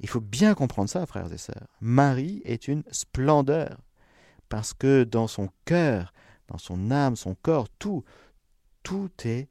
Il 0.01 0.09
faut 0.09 0.21
bien 0.21 0.55
comprendre 0.55 0.91
ça, 0.91 1.07
frères 1.07 1.33
et 1.33 1.39
sœurs. 1.39 1.69
Marie 1.81 2.43
est 2.45 2.69
une 2.69 2.83
splendeur, 2.91 3.79
parce 4.49 4.75
que 4.75 5.05
dans 5.05 5.27
son 5.27 5.49
cœur, 5.65 6.13
dans 6.49 6.59
son 6.59 6.91
âme, 6.91 7.17
son 7.17 7.35
corps, 7.35 7.69
tout, 7.79 8.05
tout 8.83 9.11
est 9.25 9.49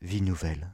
vie 0.00 0.22
nouvelle. 0.22 0.72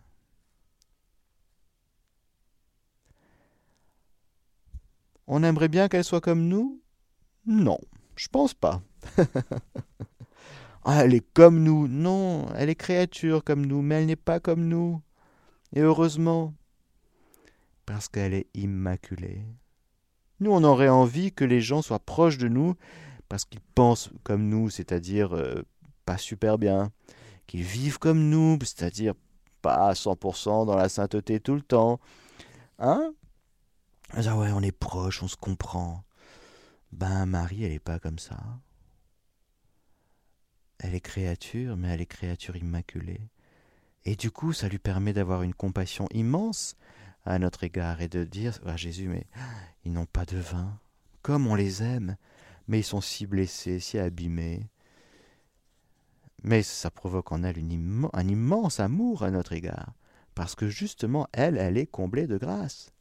On 5.26 5.42
aimerait 5.42 5.68
bien 5.68 5.88
qu'elle 5.88 6.04
soit 6.04 6.20
comme 6.20 6.48
nous? 6.48 6.82
Non, 7.46 7.78
je 8.16 8.28
pense 8.28 8.52
pas. 8.52 8.82
Ah, 10.84 11.04
elle 11.04 11.14
est 11.14 11.26
comme 11.32 11.62
nous. 11.62 11.88
Non, 11.88 12.46
elle 12.56 12.70
est 12.70 12.74
créature 12.74 13.44
comme 13.44 13.64
nous, 13.66 13.82
mais 13.82 13.96
elle 13.96 14.06
n'est 14.06 14.16
pas 14.16 14.40
comme 14.40 14.66
nous. 14.66 15.00
Et 15.74 15.80
heureusement, 15.80 16.54
parce 17.86 18.08
qu'elle 18.08 18.34
est 18.34 18.48
immaculée. 18.54 19.44
Nous, 20.40 20.50
on 20.50 20.64
aurait 20.64 20.88
envie 20.88 21.32
que 21.32 21.44
les 21.44 21.60
gens 21.60 21.82
soient 21.82 21.98
proches 22.00 22.38
de 22.38 22.48
nous 22.48 22.74
parce 23.28 23.44
qu'ils 23.44 23.60
pensent 23.74 24.10
comme 24.24 24.48
nous, 24.48 24.68
c'est-à-dire 24.68 25.34
euh, 25.34 25.62
pas 26.04 26.18
super 26.18 26.58
bien, 26.58 26.90
qu'ils 27.46 27.62
vivent 27.62 27.98
comme 27.98 28.28
nous, 28.28 28.58
c'est-à-dire 28.60 29.14
pas 29.62 29.88
à 29.88 29.92
100% 29.92 30.66
dans 30.66 30.76
la 30.76 30.88
sainteté 30.88 31.40
tout 31.40 31.54
le 31.54 31.62
temps. 31.62 32.00
Hein? 32.78 33.14
Ah 34.12 34.36
ouais, 34.36 34.50
on 34.52 34.60
est 34.60 34.76
proches, 34.76 35.22
on 35.22 35.28
se 35.28 35.36
comprend. 35.36 36.02
Ben, 36.90 37.24
Marie, 37.24 37.64
elle 37.64 37.72
n'est 37.72 37.78
pas 37.78 37.98
comme 37.98 38.18
ça. 38.18 38.36
Elle 40.82 40.96
est 40.96 41.00
créature, 41.00 41.76
mais 41.76 41.88
elle 41.88 42.00
est 42.00 42.06
créature 42.06 42.56
immaculée. 42.56 43.20
Et 44.04 44.16
du 44.16 44.32
coup, 44.32 44.52
ça 44.52 44.68
lui 44.68 44.80
permet 44.80 45.12
d'avoir 45.12 45.44
une 45.44 45.54
compassion 45.54 46.08
immense 46.12 46.74
à 47.24 47.38
notre 47.38 47.62
égard 47.62 48.02
et 48.02 48.08
de 48.08 48.24
dire 48.24 48.58
à 48.66 48.76
Jésus, 48.76 49.06
mais 49.06 49.26
ils 49.84 49.92
n'ont 49.92 50.06
pas 50.06 50.24
de 50.24 50.38
vin, 50.38 50.76
comme 51.22 51.46
on 51.46 51.54
les 51.54 51.84
aime, 51.84 52.16
mais 52.66 52.80
ils 52.80 52.84
sont 52.84 53.00
si 53.00 53.26
blessés, 53.26 53.78
si 53.78 53.96
abîmés. 53.96 54.66
Mais 56.42 56.64
ça 56.64 56.90
provoque 56.90 57.30
en 57.30 57.44
elle 57.44 57.62
un 58.12 58.28
immense 58.28 58.80
amour 58.80 59.22
à 59.22 59.30
notre 59.30 59.52
égard, 59.52 59.92
parce 60.34 60.56
que 60.56 60.68
justement, 60.68 61.28
elle, 61.32 61.58
elle 61.58 61.78
est 61.78 61.86
comblée 61.86 62.26
de 62.26 62.38
grâce. 62.38 62.92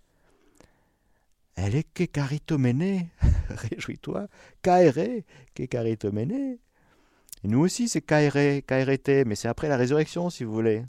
Elle 1.56 1.76
est 1.76 1.92
kékaritomene, 1.96 3.08
réjouis-toi, 3.50 4.28
kaere, 4.62 5.24
kékaritomene, 5.56 6.60
et 7.44 7.48
nous 7.48 7.60
aussi, 7.60 7.90
c'est 7.90 8.02
KRT, 8.02 9.26
mais 9.26 9.36
c'est 9.36 9.48
après 9.48 9.68
la 9.68 9.78
résurrection, 9.78 10.30
si 10.30 10.44
vous 10.44 10.54
voulez. 10.54 10.86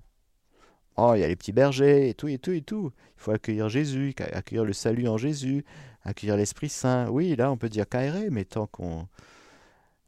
Oh, 0.96 1.12
il 1.14 1.20
y 1.20 1.24
a 1.24 1.28
les 1.28 1.36
petits 1.36 1.52
bergers, 1.52 2.10
et 2.10 2.14
tout, 2.14 2.28
et 2.28 2.38
tout, 2.38 2.52
et 2.52 2.60
tout. 2.60 2.92
Il 3.16 3.20
faut 3.22 3.30
accueillir 3.30 3.68
Jésus, 3.70 4.14
accueillir 4.18 4.64
le 4.64 4.74
salut 4.74 5.08
en 5.08 5.16
Jésus, 5.16 5.64
accueillir 6.04 6.36
l'Esprit 6.36 6.68
Saint. 6.68 7.08
Oui, 7.08 7.34
là, 7.36 7.50
on 7.50 7.56
peut 7.56 7.70
dire 7.70 7.88
KRT, 7.88 8.30
mais 8.30 8.44
tant 8.44 8.66
qu'on 8.66 9.08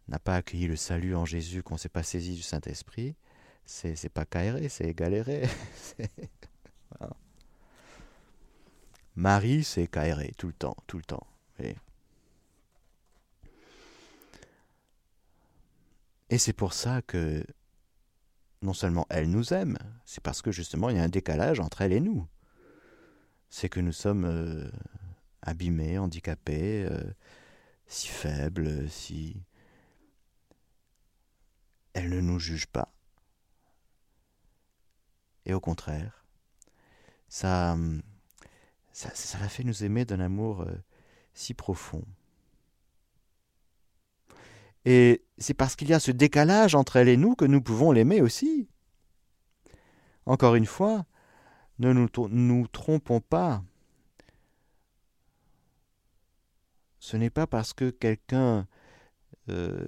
n'a 0.09 0.18
pas 0.18 0.37
accueilli 0.37 0.66
le 0.66 0.76
salut 0.76 1.16
en 1.16 1.24
Jésus, 1.24 1.62
qu'on 1.62 1.74
ne 1.74 1.78
s'est 1.78 1.88
pas 1.88 2.02
saisi 2.02 2.35
du 2.35 2.42
Saint-Esprit, 2.42 3.14
c'est, 3.64 3.96
c'est 3.96 4.11
pas 4.11 4.26
KRT, 4.26 4.68
c'est 4.68 4.92
galéré. 4.94 5.48
Marie, 9.16 9.64
c'est 9.64 9.87
KRT, 9.87 10.37
tout 10.37 10.48
le 10.48 10.52
temps, 10.52 10.76
tout 10.87 10.98
le 10.98 11.04
temps. 11.04 11.26
Et 16.30 16.38
c'est 16.38 16.52
pour 16.52 16.72
ça 16.72 17.02
que 17.02 17.44
non 18.62 18.72
seulement 18.72 19.06
elle 19.10 19.30
nous 19.30 19.52
aime, 19.52 19.78
c'est 20.04 20.22
parce 20.22 20.42
que 20.42 20.50
justement 20.50 20.88
il 20.88 20.96
y 20.96 21.00
a 21.00 21.02
un 21.02 21.08
décalage 21.08 21.60
entre 21.60 21.82
elle 21.82 21.92
et 21.92 22.00
nous. 22.00 22.26
C'est 23.50 23.68
que 23.68 23.80
nous 23.80 23.92
sommes 23.92 24.24
euh, 24.24 24.70
abîmés, 25.42 25.98
handicapés, 25.98 26.87
euh, 26.90 27.02
si 27.87 28.08
faibles, 28.08 28.88
si... 28.90 29.42
Elle 31.92 32.08
ne 32.10 32.20
nous 32.20 32.40
juge 32.40 32.66
pas. 32.66 32.92
Et 35.46 35.54
au 35.54 35.60
contraire, 35.60 36.24
ça, 37.28 37.76
ça, 38.92 39.14
ça 39.14 39.38
la 39.38 39.48
fait 39.48 39.62
nous 39.62 39.84
aimer 39.84 40.04
d'un 40.04 40.18
amour 40.18 40.62
euh, 40.62 40.74
si 41.34 41.54
profond. 41.54 42.04
Et 44.85 45.25
c'est 45.38 45.55
parce 45.55 45.77
qu'il 45.77 45.88
y 45.88 45.94
a 45.94 46.01
ce 46.01 46.11
décalage 46.11 46.75
entre 46.75 46.97
elle 46.97 47.09
et 47.09 47.16
nous 47.16 47.35
que 47.35 47.44
nous 47.44 47.62
pouvons 47.62 47.92
l'aimer 47.92 48.20
aussi. 48.20 48.68
Encore 50.27 50.55
une 50.55 50.66
fois, 50.66 51.05
ne 51.79 51.92
nous, 51.92 52.66
trompons 52.68 53.20
pas. 53.20 53.62
Ce 56.99 57.16
n'est 57.16 57.30
pas 57.30 57.47
parce 57.47 57.72
que 57.72 57.91
quelqu'un 57.91 58.66
euh, 59.51 59.87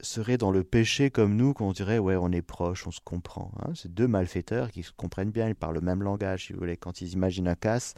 serait 0.00 0.38
dans 0.38 0.50
le 0.50 0.64
péché 0.64 1.10
comme 1.10 1.36
nous 1.36 1.52
qu'on 1.52 1.72
dirait 1.72 1.98
ouais 1.98 2.16
on 2.16 2.32
est 2.32 2.42
proche, 2.42 2.86
on 2.86 2.90
se 2.90 3.00
comprend. 3.00 3.52
Hein. 3.60 3.72
C'est 3.74 3.92
deux 3.92 4.08
malfaiteurs 4.08 4.70
qui 4.70 4.82
se 4.82 4.92
comprennent 4.92 5.30
bien, 5.30 5.48
ils 5.48 5.54
parlent 5.54 5.74
le 5.74 5.82
même 5.82 6.02
langage 6.02 6.46
si 6.46 6.52
vous 6.52 6.60
voulez. 6.60 6.78
Quand 6.78 7.02
ils 7.02 7.12
imaginent 7.12 7.48
un 7.48 7.54
casse 7.54 7.94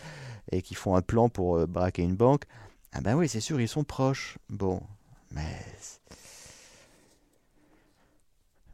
et 0.50 0.62
qu'ils 0.62 0.76
font 0.76 0.96
un 0.96 1.02
plan 1.02 1.28
pour 1.28 1.58
euh, 1.58 1.66
braquer 1.66 2.02
une 2.02 2.16
banque, 2.16 2.44
ah 2.92 3.00
ben 3.00 3.14
oui 3.14 3.28
c'est 3.28 3.40
sûr 3.40 3.60
ils 3.60 3.68
sont 3.68 3.84
proches. 3.84 4.38
Bon, 4.48 4.82
mais 5.32 5.64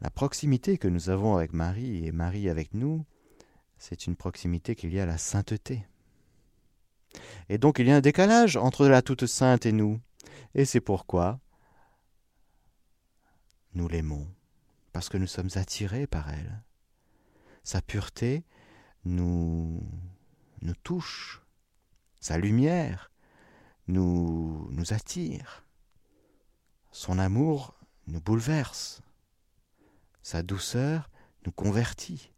la 0.01 0.09
proximité 0.09 0.77
que 0.77 0.87
nous 0.87 1.09
avons 1.09 1.35
avec 1.35 1.53
Marie 1.53 2.05
et 2.05 2.11
Marie 2.11 2.49
avec 2.49 2.73
nous, 2.73 3.05
c'est 3.77 4.07
une 4.07 4.15
proximité 4.15 4.75
qu'il 4.75 4.93
y 4.93 4.99
a 4.99 5.03
à 5.03 5.05
la 5.05 5.17
sainteté. 5.17 5.85
Et 7.49 7.57
donc 7.57 7.79
il 7.79 7.87
y 7.87 7.91
a 7.91 7.95
un 7.95 8.01
décalage 8.01 8.55
entre 8.55 8.87
la 8.87 9.01
toute 9.01 9.25
sainte 9.25 9.65
et 9.65 9.71
nous. 9.71 9.99
Et 10.55 10.65
c'est 10.65 10.81
pourquoi 10.81 11.39
nous 13.73 13.87
l'aimons, 13.87 14.27
parce 14.93 15.09
que 15.09 15.17
nous 15.17 15.27
sommes 15.27 15.49
attirés 15.55 16.07
par 16.07 16.29
elle. 16.29 16.63
Sa 17.63 17.81
pureté 17.81 18.43
nous, 19.05 19.81
nous 20.61 20.75
touche, 20.83 21.41
sa 22.19 22.37
lumière 22.37 23.11
nous, 23.87 24.69
nous 24.71 24.93
attire. 24.93 25.65
Son 26.91 27.19
amour 27.19 27.75
nous 28.07 28.21
bouleverse. 28.21 29.01
Sa 30.23 30.43
douceur 30.43 31.09
nous 31.45 31.51
convertit. 31.51 32.31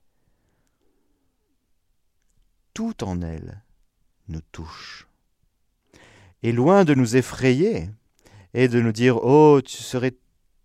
Tout 2.74 3.04
en 3.04 3.22
elle 3.22 3.62
nous 4.28 4.42
touche. 4.52 5.08
Et 6.44 6.52
loin 6.52 6.86
de 6.86 6.94
nous 6.94 7.16
effrayer 7.16 7.90
et 8.54 8.68
de 8.68 8.82
nous 8.82 8.92
dire 8.92 9.18
Oh, 9.18 9.62
tu 9.62 9.78
serais 9.78 10.18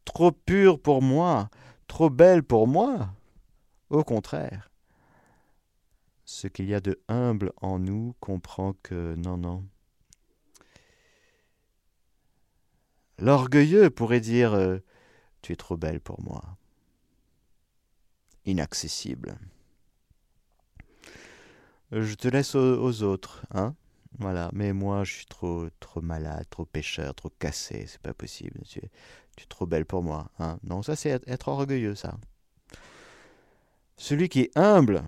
trop 0.05 0.33
pure 0.33 0.81
pour 0.81 1.03
moi, 1.03 1.51
trop 1.87 2.11
belle 2.11 2.43
pour 2.43 2.67
moi, 2.67 3.11
au 3.91 4.03
contraire, 4.03 4.71
ce 6.25 6.49
qu'il 6.49 6.67
y 6.67 6.75
a 6.75 6.81
de 6.81 7.01
humble 7.09 7.53
en 7.61 7.79
nous 7.79 8.15
comprend 8.21 8.75
que 8.83 9.15
non, 9.17 9.37
non. 9.37 9.65
L'orgueilleux 13.19 13.91
pourrait 13.91 14.21
dire 14.21 14.55
euh, 14.55 14.79
Tu 15.43 15.53
es 15.53 15.57
trop 15.57 15.77
belle 15.77 16.01
pour 16.01 16.21
moi. 16.23 16.43
Inaccessible. 18.45 19.39
Je 21.93 22.15
te 22.15 22.29
laisse 22.29 22.55
aux, 22.55 23.03
autres, 23.03 23.47
hein 23.53 23.75
Voilà, 24.19 24.51
mais 24.53 24.73
moi 24.73 25.05
je 25.05 25.15
suis 25.15 25.27
trop 25.27 25.69
trop 25.79 26.01
malade, 26.01 26.45
trop 26.51 26.65
pécheur, 26.65 27.15
trop 27.15 27.31
cassé, 27.39 27.87
c'est 27.87 28.01
pas 28.01 28.13
possible. 28.13 28.61
Tu 28.65 28.81
es, 28.81 28.91
tu 29.37 29.45
es 29.45 29.47
trop 29.47 29.67
belle 29.67 29.87
pour 29.87 30.03
moi, 30.03 30.31
hein 30.39 30.59
Non, 30.65 30.83
ça 30.83 30.97
c'est 30.97 31.23
être 31.27 31.49
orgueilleux, 31.49 31.95
ça. 31.95 32.19
Celui 33.97 34.29
qui 34.29 34.41
est 34.41 34.59
humble, 34.59 35.05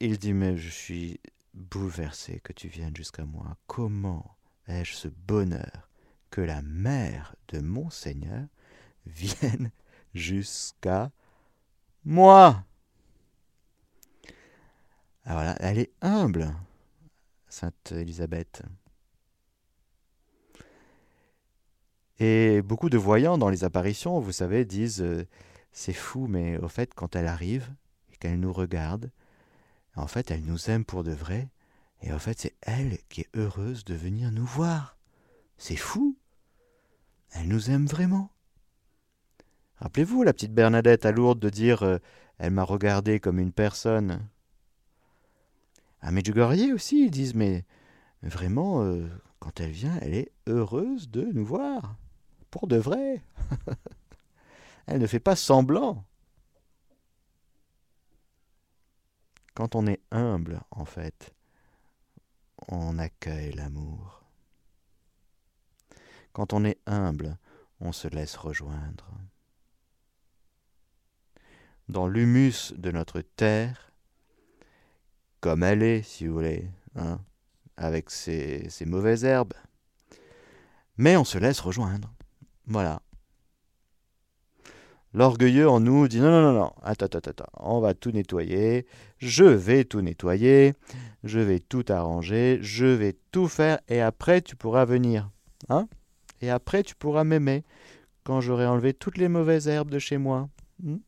il 0.00 0.18
dit 0.18 0.32
Mais 0.32 0.56
je 0.56 0.70
suis 0.70 1.20
bouleversé 1.54 2.40
que 2.40 2.52
tu 2.52 2.68
viennes 2.68 2.96
jusqu'à 2.96 3.24
moi. 3.24 3.56
Comment 3.66 4.36
ai-je 4.68 4.94
ce 4.94 5.08
bonheur? 5.08 5.90
Que 6.34 6.40
la 6.40 6.62
mère 6.62 7.36
de 7.50 7.60
mon 7.60 7.90
Seigneur 7.90 8.48
vienne 9.06 9.70
jusqu'à 10.14 11.12
moi 12.04 12.64
Alors 15.24 15.38
ah, 15.38 15.44
là, 15.44 15.56
elle 15.60 15.78
est 15.78 15.92
humble, 16.00 16.52
Sainte 17.48 17.92
Élisabeth. 17.92 18.62
Et 22.18 22.62
beaucoup 22.62 22.90
de 22.90 22.98
voyants 22.98 23.38
dans 23.38 23.48
les 23.48 23.62
apparitions, 23.62 24.18
vous 24.18 24.32
savez, 24.32 24.64
disent 24.64 25.02
euh, 25.02 25.28
c'est 25.70 25.92
fou, 25.92 26.26
mais 26.26 26.58
au 26.58 26.68
fait, 26.68 26.94
quand 26.94 27.14
elle 27.14 27.28
arrive 27.28 27.72
et 28.12 28.16
qu'elle 28.16 28.40
nous 28.40 28.52
regarde, 28.52 29.12
en 29.94 30.08
fait, 30.08 30.32
elle 30.32 30.44
nous 30.44 30.68
aime 30.68 30.84
pour 30.84 31.04
de 31.04 31.12
vrai, 31.12 31.48
et 32.02 32.12
en 32.12 32.18
fait, 32.18 32.40
c'est 32.40 32.56
elle 32.62 32.98
qui 33.08 33.20
est 33.20 33.36
heureuse 33.36 33.84
de 33.84 33.94
venir 33.94 34.32
nous 34.32 34.44
voir. 34.44 34.98
C'est 35.58 35.76
fou. 35.76 36.18
Elle 37.34 37.48
nous 37.48 37.70
aime 37.70 37.86
vraiment. 37.86 38.30
Rappelez-vous 39.76 40.22
la 40.22 40.32
petite 40.32 40.54
Bernadette 40.54 41.04
à 41.04 41.12
Lourdes 41.12 41.40
de 41.40 41.50
dire 41.50 41.82
euh, 41.82 41.98
Elle 42.38 42.52
m'a 42.52 42.62
regardé 42.62 43.20
comme 43.20 43.38
une 43.38 43.52
personne. 43.52 44.26
À 46.00 46.10
Medjugorje 46.10 46.72
aussi, 46.72 47.06
ils 47.06 47.10
disent 47.10 47.34
Mais 47.34 47.64
vraiment, 48.22 48.82
euh, 48.82 49.08
quand 49.40 49.60
elle 49.60 49.72
vient, 49.72 49.98
elle 50.00 50.14
est 50.14 50.32
heureuse 50.46 51.10
de 51.10 51.22
nous 51.22 51.44
voir. 51.44 51.96
Pour 52.50 52.68
de 52.68 52.76
vrai. 52.76 53.22
Elle 54.86 55.00
ne 55.00 55.06
fait 55.06 55.18
pas 55.18 55.34
semblant. 55.34 56.04
Quand 59.54 59.74
on 59.74 59.86
est 59.86 60.00
humble, 60.10 60.60
en 60.70 60.84
fait, 60.84 61.34
on 62.68 62.98
accueille 62.98 63.52
l'amour. 63.52 64.23
Quand 66.34 66.52
on 66.52 66.64
est 66.64 66.78
humble, 66.86 67.38
on 67.80 67.92
se 67.92 68.08
laisse 68.08 68.36
rejoindre. 68.36 69.08
Dans 71.88 72.08
l'humus 72.08 72.74
de 72.76 72.90
notre 72.90 73.20
terre, 73.20 73.92
comme 75.40 75.62
elle 75.62 75.84
est, 75.84 76.02
si 76.02 76.26
vous 76.26 76.34
voulez, 76.34 76.68
hein, 76.96 77.20
avec 77.76 78.10
ses, 78.10 78.68
ses 78.68 78.84
mauvaises 78.84 79.24
herbes, 79.24 79.54
mais 80.96 81.16
on 81.16 81.24
se 81.24 81.38
laisse 81.38 81.60
rejoindre. 81.60 82.12
Voilà. 82.66 83.00
L'orgueilleux 85.12 85.68
en 85.68 85.78
nous 85.78 86.08
dit 86.08 86.18
non, 86.18 86.30
non, 86.32 86.42
non, 86.42 86.52
non, 86.52 86.72
attends, 86.82 87.06
attends, 87.06 87.30
attends, 87.30 87.50
on 87.60 87.78
va 87.78 87.94
tout 87.94 88.10
nettoyer, 88.10 88.86
je 89.18 89.44
vais 89.44 89.84
tout 89.84 90.00
nettoyer, 90.00 90.74
je 91.22 91.38
vais 91.38 91.60
tout 91.60 91.84
arranger, 91.88 92.58
je 92.60 92.86
vais 92.86 93.16
tout 93.30 93.46
faire, 93.46 93.78
et 93.86 94.00
après 94.00 94.42
tu 94.42 94.56
pourras 94.56 94.84
venir. 94.84 95.30
Hein 95.68 95.86
Et 96.44 96.50
après 96.50 96.82
tu 96.82 96.94
pourras 96.94 97.24
m'aimer, 97.24 97.64
quand 98.22 98.40
j'aurai 98.40 98.66
enlevé 98.66 98.92
toutes 98.92 99.16
les 99.16 99.28
mauvaises 99.28 99.66
herbes 99.66 99.90
de 99.90 99.98
chez 99.98 100.18
moi. 100.18 100.48
Hmm? 100.82 100.98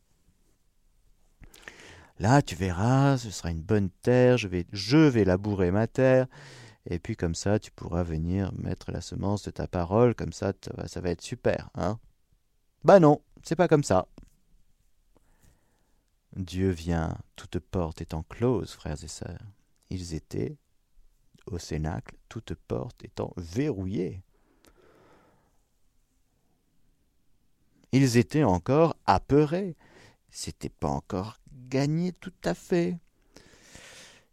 Là, 2.19 2.41
tu 2.41 2.55
verras, 2.55 3.19
ce 3.19 3.31
sera 3.31 3.51
une 3.51 3.61
bonne 3.61 3.91
terre, 3.91 4.39
je 4.39 4.49
vais, 4.49 5.25
labourer 5.25 5.71
ma 5.71 5.87
terre, 5.87 6.27
et 6.89 6.99
puis 6.99 7.15
comme 7.15 7.35
ça, 7.35 7.59
tu 7.59 7.71
pourras 7.71 8.03
venir 8.03 8.53
mettre 8.55 8.91
la 8.91 9.03
semence 9.03 9.43
de 9.43 9.51
ta 9.51 9.67
parole, 9.67 10.15
comme 10.15 10.33
ça, 10.33 10.55
ça 10.87 11.01
va 11.03 11.11
être 11.11 11.21
super, 11.21 11.69
hein 11.75 11.99
Bah 12.85 13.01
non, 13.01 13.21
c'est 13.43 13.57
pas 13.57 13.69
comme 13.69 13.85
ça. 13.85 14.09
Dieu 16.37 16.71
vient, 16.71 17.19
toute 17.35 17.59
porte 17.59 18.01
étant 18.01 18.23
close, 18.23 18.73
frères 18.73 19.03
et 19.03 19.09
sœurs. 19.09 19.53
Ils 19.91 20.15
étaient 20.15 20.57
au 21.47 21.59
cénacle, 21.59 22.17
toute 22.29 22.55
porte 22.55 23.05
étant 23.05 23.33
verrouillée. 23.37 24.23
Ils 27.93 28.17
étaient 28.17 28.45
encore 28.45 28.97
apeurés. 29.07 29.77
C'était 30.31 30.69
pas 30.69 30.89
encore 30.89 31.39
gagné 31.69 32.13
tout 32.13 32.33
à 32.45 32.55
fait. 32.55 32.99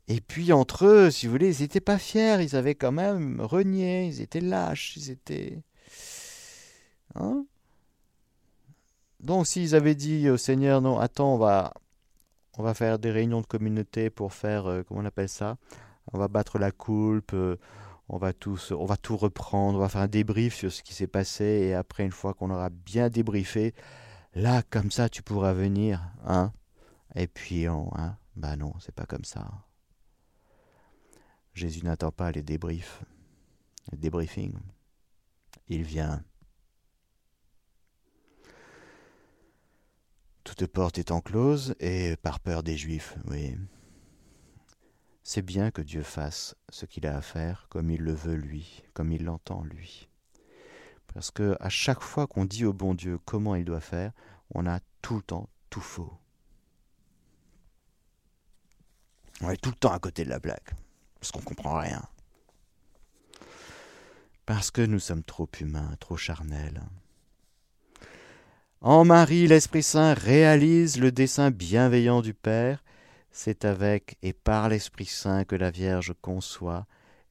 Et 0.08 0.20
puis 0.20 0.52
entre 0.52 0.86
eux, 0.86 1.12
si 1.12 1.28
vous 1.28 1.32
voulez, 1.32 1.58
ils 1.58 1.62
n'étaient 1.62 1.80
pas 1.80 1.98
fiers, 1.98 2.42
ils 2.42 2.56
avaient 2.56 2.76
quand 2.76 2.92
même 2.92 3.40
renié, 3.40 4.08
ils 4.08 4.22
étaient 4.22 4.42
lâches, 4.42 4.98
ils 4.98 5.12
étaient... 5.12 5.62
Hein? 7.16 7.46
Donc 9.22 9.48
s'ils 9.48 9.76
avaient 9.76 9.96
dit 9.96 10.30
au 10.30 10.36
Seigneur, 10.36 10.82
non, 10.82 11.00
attends, 11.00 11.36
on 11.36 11.38
va, 11.38 11.74
on 12.58 12.64
va 12.64 12.74
faire 12.74 13.00
des 13.00 13.12
réunions 13.12 13.40
de 13.40 13.46
communauté 13.46 14.10
pour 14.10 14.34
faire, 14.34 14.68
euh, 14.68 14.84
comment 14.84 15.00
on 15.00 15.06
appelle 15.06 15.30
ça? 15.30 15.58
On 16.12 16.18
va 16.18 16.28
battre 16.28 16.60
la 16.60 16.72
coulpe, 16.72 17.32
euh, 17.34 17.56
on, 18.14 18.86
va 18.86 18.98
tout 18.98 19.18
reprendre, 19.18 19.78
on 19.78 19.82
va 19.82 19.90
faire 19.90 20.02
un 20.02 20.08
débrief 20.08 20.56
sur 20.56 20.72
ce 20.72 20.84
qui 20.84 20.94
s'est 20.94 21.08
passé, 21.08 21.44
et 21.44 21.74
après, 21.74 22.04
une 22.04 22.12
fois 22.12 22.34
qu'on 22.34 22.50
aura 22.50 22.70
bien 22.70 23.10
débriefé, 23.10 23.74
là, 24.34 24.62
comme 24.70 24.92
ça, 24.92 25.10
tu 25.10 25.24
pourras 25.24 25.54
venir, 25.54 26.02
hein 26.26 26.54
Et 27.16 27.28
puis, 27.28 27.68
on, 27.68 27.92
hein 27.98 28.18
Bah 28.36 28.56
non, 28.56 28.74
c'est 28.80 28.96
pas 28.96 29.06
comme 29.06 29.26
ça. 29.26 29.50
Jésus 31.54 31.84
n'attend 31.84 32.12
pas 32.12 32.32
les 32.32 32.44
débriefs, 32.44 33.04
les 33.92 33.98
débriefings. 33.98 34.58
Il 35.68 35.84
vient 35.84 36.24
Toute 40.44 40.68
porte 40.68 40.98
étant 40.98 41.22
close, 41.22 41.74
et 41.80 42.18
par 42.18 42.40
peur 42.40 42.64
des 42.64 42.76
Juifs, 42.76 43.18
oui. 43.30 43.56
C'est 45.24 45.42
bien 45.42 45.72
que 45.72 45.82
Dieu 45.82 46.04
fasse 46.04 46.56
ce 46.70 46.86
qu'il 46.86 47.08
a 47.08 47.16
à 47.16 47.22
faire 47.22 47.68
comme 47.70 47.90
il 47.90 48.02
le 48.02 48.14
veut 48.14 48.36
lui, 48.36 48.84
comme 48.94 49.12
il 49.12 49.24
l'entend 49.24 49.64
lui. 49.64 50.10
Parce 51.14 51.32
que 51.32 51.56
à 51.60 51.70
chaque 51.70 52.02
fois 52.02 52.28
qu'on 52.28 52.46
dit 52.46 52.66
au 52.66 52.74
bon 52.74 52.94
Dieu 52.94 53.18
comment 53.24 53.56
il 53.56 53.64
doit 53.64 53.80
faire, 53.80 54.12
on 54.54 54.66
a 54.68 54.80
tout 55.02 55.16
le 55.16 55.22
temps 55.22 55.50
tout 55.70 55.82
faux. 55.82 56.14
On 59.42 59.50
est 59.50 59.58
tout 59.58 59.70
le 59.70 59.76
temps 59.76 59.94
à 59.94 60.00
côté 60.00 60.24
de 60.26 60.30
la 60.30 60.40
blague, 60.40 60.72
parce 61.20 61.32
qu'on 61.32 61.42
comprend 61.42 61.78
rien. 61.78 62.04
Parce 64.46 64.72
que 64.72 64.82
nous 64.82 65.00
sommes 65.00 65.24
trop 65.24 65.50
humains, 65.60 65.96
trop 66.00 66.18
charnels. 66.18 66.84
En 68.82 69.06
Marie, 69.06 69.48
l'Esprit 69.48 69.84
Saint 69.84 70.14
réalise 70.14 71.00
le 71.00 71.12
dessein 71.14 71.52
bienveillant 71.52 72.22
du 72.22 72.34
Père. 72.34 72.83
C'est 73.34 73.66
avec 73.66 74.18
et 74.22 74.32
par 74.32 74.70
l'Esprit 74.70 75.06
Saint 75.06 75.44
que 75.44 75.56
la 75.56 75.72
Vierge 75.72 76.14
conçoit 76.22 76.86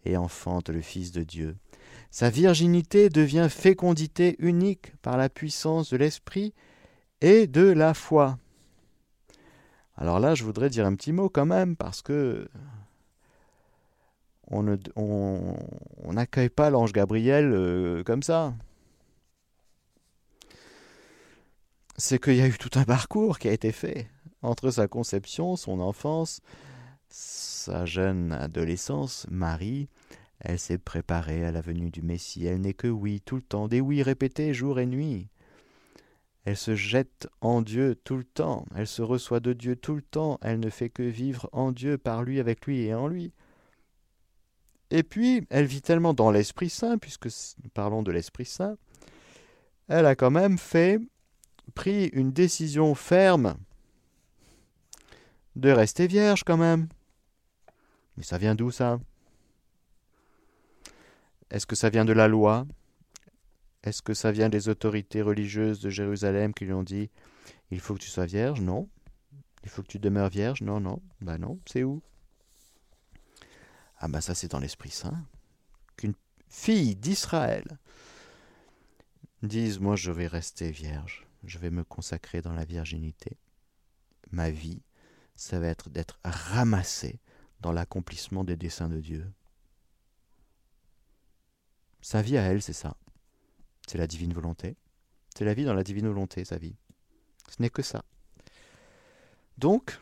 et 0.05 0.17
enfante 0.17 0.69
le 0.69 0.81
Fils 0.81 1.13
de 1.13 1.23
Dieu. 1.23 1.57
Sa 2.11 2.29
virginité 2.29 3.09
devient 3.09 3.47
fécondité 3.49 4.35
unique 4.41 4.95
par 5.01 5.17
la 5.17 5.29
puissance 5.29 5.91
de 5.91 5.97
l'Esprit 5.97 6.53
et 7.21 7.47
de 7.47 7.63
la 7.63 7.95
foi. 7.95 8.37
Alors 9.97 10.19
là, 10.19 10.35
je 10.35 10.43
voudrais 10.43 10.71
dire 10.71 10.87
un 10.87 10.95
petit 10.97 11.13
mot 11.13 11.29
quand 11.29 11.47
même, 11.47 11.77
parce 11.77 12.03
que 12.03 12.49
on 14.51 16.13
n'accueille 16.13 16.51
pas 16.51 16.69
l'ange 16.69 16.93
Gabriel 16.93 17.53
euh, 17.55 18.03
comme 18.03 18.23
ça. 18.23 18.53
c'est 22.03 22.19
qu'il 22.21 22.35
y 22.35 22.41
a 22.41 22.49
eu 22.49 22.59
tout 22.59 22.71
un 22.75 22.85
parcours 22.85 23.39
qui 23.39 23.49
a 23.49 23.53
été 23.53 23.71
fait 23.71 24.09
entre 24.43 24.71
sa 24.71 24.89
conception, 24.89 25.57
son 25.57 25.81
enfance, 25.81 26.41
sa 27.09 27.87
jeune 27.87 28.33
adolescence. 28.33 29.27
Marie, 29.31 29.89
elle 30.41 30.59
s'est 30.59 30.79
préparée 30.79 31.45
à 31.45 31.53
la 31.53 31.61
venue 31.61 31.91
du 31.91 32.03
Messie. 32.03 32.47
Elle 32.47 32.61
n'est 32.61 32.75
que 32.75 32.89
oui 32.89 33.21
tout 33.25 33.37
le 33.37 33.43
temps, 33.43 33.69
des 33.69 33.81
oui 33.81 34.03
répétés 34.03 34.53
jour 34.53 34.81
et 34.81 34.87
nuit. 34.87 35.29
Elle 36.45 36.57
se 36.57 36.75
jette 36.75 37.29
en 37.41 37.63
Dieu 37.63 37.95
tout 37.95 38.17
le 38.17 38.25
temps, 38.25 38.67
elle 38.75 38.89
se 38.89 39.01
reçoit 39.01 39.39
de 39.39 39.53
Dieu 39.53 39.77
tout 39.77 39.95
le 39.95 40.03
temps, 40.03 40.41
elle 40.43 40.59
ne 40.59 40.71
fait 40.71 40.91
que 40.91 41.05
vivre 41.05 41.49
en 41.53 41.71
Dieu, 41.71 41.99
par 41.99 42.25
lui, 42.25 42.41
avec 42.41 42.67
lui 42.67 42.83
et 42.83 42.95
en 42.95 43.07
lui. 43.07 43.33
Et 44.91 45.05
puis, 45.05 45.47
elle 45.51 45.67
vit 45.67 45.83
tellement 45.83 46.15
dans 46.15 46.33
l'Esprit 46.33 46.69
Saint, 46.69 46.99
puisque 46.99 47.29
nous 47.63 47.71
parlons 47.73 48.03
de 48.03 48.11
l'Esprit 48.11 48.45
Saint, 48.45 48.77
elle 49.87 50.05
a 50.05 50.17
quand 50.17 50.33
même 50.33 50.59
fait, 50.59 50.99
pris 51.75 52.07
une 52.09 52.33
décision 52.33 52.97
ferme 52.97 53.57
de 55.57 55.71
rester 55.71 56.07
vierge 56.07 56.45
quand 56.45 56.57
même. 56.57 56.89
Mais 58.17 58.23
ça 58.23 58.39
vient 58.39 58.55
d'où 58.55 58.71
ça? 58.71 59.01
Est-ce 61.51 61.67
que 61.67 61.77
ça 61.77 61.91
vient 61.91 62.05
de 62.05 62.13
la 62.13 62.29
loi? 62.29 62.67
Est-ce 63.83 64.01
que 64.01 64.15
ça 64.15 64.33
vient 64.33 64.49
des 64.49 64.69
autorités 64.69 65.23
religieuses 65.23 65.81
de 65.81 65.91
Jérusalem 65.91 66.55
qui 66.55 66.65
lui 66.65 66.73
ont 66.73 66.83
dit 66.83 67.11
il 67.71 67.81
faut 67.81 67.95
que 67.95 68.01
tu 68.01 68.09
sois 68.09 68.27
vierge? 68.27 68.61
Non. 68.61 68.89
Il 69.65 69.71
faut 69.71 69.83
que 69.83 69.89
tu 69.89 69.99
demeures 69.99 70.29
vierge? 70.29 70.63
Non, 70.63 70.81
non. 70.81 71.01
Ben 71.21 71.39
non, 71.39 71.59
c'est 71.67 71.83
où? 71.83 72.03
Ah 73.99 74.09
ben 74.09 74.21
ça 74.21 74.35
c'est 74.35 74.51
dans 74.51 74.59
l'Esprit 74.59 74.91
Saint. 74.91 75.25
Qu'une 75.97 76.15
fille 76.49 76.97
d'Israël 76.97 77.79
dise 79.43 79.79
moi 79.79 79.97
je 79.97 80.11
vais 80.11 80.27
rester 80.27 80.71
vierge, 80.71 81.27
je 81.45 81.59
vais 81.59 81.71
me 81.71 81.85
consacrer 81.85 82.43
dans 82.43 82.53
la 82.53 82.65
virginité. 82.65 83.37
Ma 84.31 84.51
vie, 84.51 84.83
ça 85.35 85.59
va 85.59 85.69
être 85.69 85.91
d'être 85.91 86.19
ramassée 86.25 87.21
dans 87.61 87.73
l'accomplissement 87.73 88.45
des 88.45 88.57
desseins 88.57 88.89
de 88.89 89.01
Dieu. 89.01 89.31
Sa 92.01 92.21
vie 92.21 92.37
à 92.37 92.43
elle, 92.43 92.63
c'est 92.63 92.73
ça. 92.73 92.97
C'est 93.87 93.99
la 93.99 94.07
divine 94.07 94.33
volonté. 94.33 94.77
C'est 95.37 95.45
la 95.45 95.55
vie 95.55 95.65
dans 95.65 95.75
la 95.75 95.85
divine 95.85 96.09
volonté, 96.09 96.45
sa 96.45 96.59
vie. 96.59 96.75
Ce 97.49 97.63
n'est 97.63 97.71
que 97.71 97.83
ça. 97.83 98.05
Donc, 99.59 100.01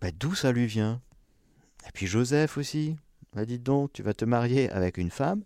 bah, 0.00 0.10
d'où 0.10 0.34
ça 0.34 0.52
lui 0.52 0.66
vient? 0.66 1.00
Et 1.86 1.92
puis 1.92 2.06
Joseph 2.06 2.58
aussi. 2.58 2.96
Bah, 3.32 3.44
dit 3.44 3.58
donc, 3.58 3.92
tu 3.92 4.02
vas 4.02 4.14
te 4.14 4.24
marier 4.24 4.70
avec 4.70 4.98
une 4.98 5.10
femme 5.10 5.44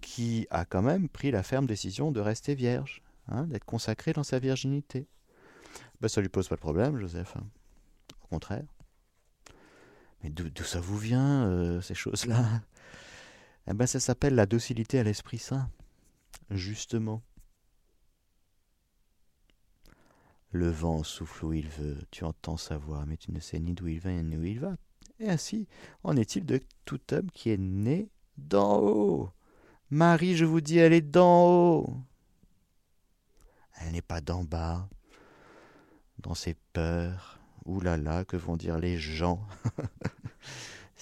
qui 0.00 0.46
a 0.50 0.64
quand 0.64 0.82
même 0.82 1.08
pris 1.08 1.30
la 1.30 1.42
ferme 1.42 1.66
décision 1.66 2.12
de 2.12 2.20
rester 2.20 2.54
vierge, 2.54 3.02
hein, 3.28 3.44
d'être 3.44 3.64
consacrée 3.64 4.12
dans 4.12 4.24
sa 4.24 4.38
virginité. 4.38 5.06
Ben, 6.02 6.08
ça 6.08 6.20
lui 6.20 6.28
pose 6.28 6.48
pas 6.48 6.56
de 6.56 6.60
problème, 6.60 6.98
Joseph. 6.98 7.36
Hein. 7.36 7.46
Au 8.24 8.26
contraire. 8.26 8.66
Mais 10.22 10.30
d'où 10.30 10.64
ça 10.64 10.80
vous 10.80 10.98
vient, 10.98 11.46
euh, 11.46 11.80
ces 11.80 11.94
choses-là? 11.94 12.44
Eh 13.68 13.72
ben, 13.72 13.86
ça 13.86 14.00
s'appelle 14.00 14.34
la 14.34 14.46
docilité 14.46 14.98
à 14.98 15.04
l'Esprit 15.04 15.38
Saint, 15.38 15.70
justement. 16.50 17.22
Le 20.50 20.68
vent 20.68 21.04
souffle 21.04 21.44
où 21.44 21.52
il 21.52 21.68
veut, 21.68 21.98
tu 22.10 22.24
entends 22.24 22.56
sa 22.56 22.76
voix, 22.76 23.06
mais 23.06 23.16
tu 23.16 23.30
ne 23.30 23.38
sais 23.38 23.60
ni 23.60 23.72
d'où 23.72 23.86
il 23.86 24.00
vient 24.00 24.20
ni 24.24 24.36
où 24.36 24.42
il 24.42 24.58
va. 24.58 24.74
Et 25.20 25.30
ainsi 25.30 25.68
en 26.02 26.16
est-il 26.16 26.44
de 26.44 26.60
tout 26.84 27.00
homme 27.12 27.30
qui 27.30 27.50
est 27.50 27.58
né 27.58 28.10
d'en 28.36 28.80
haut? 28.80 29.30
Marie, 29.90 30.34
je 30.34 30.46
vous 30.46 30.60
dis, 30.60 30.78
elle 30.78 30.94
est 30.94 31.00
d'en 31.00 31.46
haut. 31.46 31.96
Elle 33.80 33.92
n'est 33.92 34.02
pas 34.02 34.20
d'en 34.20 34.42
bas, 34.42 34.88
dans 36.22 36.34
ses 36.34 36.54
peurs. 36.72 37.38
Ouh 37.64 37.80
là 37.80 37.96
là, 37.96 38.24
que 38.24 38.36
vont 38.36 38.56
dire 38.56 38.78
les 38.78 38.98
gens? 38.98 39.40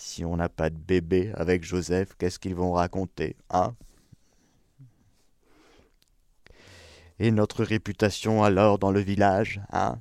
Si 0.03 0.25
on 0.25 0.37
n'a 0.37 0.49
pas 0.49 0.71
de 0.71 0.79
bébé 0.79 1.31
avec 1.35 1.62
Joseph, 1.62 2.14
qu'est-ce 2.16 2.39
qu'ils 2.39 2.55
vont 2.55 2.73
raconter 2.73 3.37
Hein? 3.51 3.75
Et 7.18 7.31
notre 7.31 7.64
réputation 7.64 8.43
alors 8.43 8.79
dans 8.79 8.91
le 8.93 9.01
village 9.01 9.61
Hein? 9.71 10.01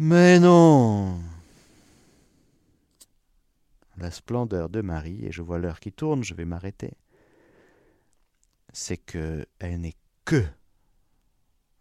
Mais 0.00 0.40
non! 0.40 1.20
La 3.96 4.10
splendeur 4.10 4.68
de 4.68 4.80
Marie, 4.80 5.24
et 5.24 5.30
je 5.30 5.42
vois 5.42 5.58
l'heure 5.58 5.78
qui 5.78 5.92
tourne, 5.92 6.24
je 6.24 6.34
vais 6.34 6.44
m'arrêter, 6.44 6.94
c'est 8.72 8.96
que 8.96 9.46
elle 9.60 9.80
n'est 9.80 9.96
que 10.24 10.44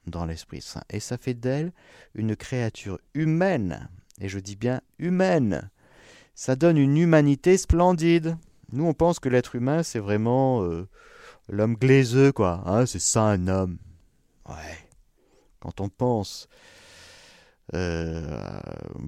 dans 0.08 0.26
l'Esprit 0.26 0.62
Saint. 0.62 0.84
Et 0.90 1.00
ça 1.00 1.18
fait 1.18 1.34
d'elle 1.34 1.72
une 2.16 2.36
créature 2.36 3.00
humaine 3.14 3.90
et 4.20 4.30
je 4.30 4.40
dis 4.40 4.56
bien 4.56 4.82
humaine. 5.00 5.70
Ça 6.36 6.56
donne 6.56 6.78
une 6.78 6.98
humanité 6.98 7.58
splendide. 7.58 8.38
Nous, 8.72 8.86
on 8.86 8.94
pense 8.94 9.20
que 9.20 9.30
l'être 9.30 9.56
humain, 9.56 9.84
c'est 9.84 10.00
vraiment 10.00 10.64
euh, 10.64 10.88
l'homme 11.50 11.76
glaiseux, 11.76 12.32
quoi. 12.32 12.64
Hein, 12.66 12.86
c'est 12.86 13.00
ça 13.00 13.24
un 13.24 13.48
homme. 13.48 13.78
Ouais. 14.48 14.78
Quand 15.60 15.82
on 15.82 15.90
pense 15.90 16.48
euh, 17.74 18.40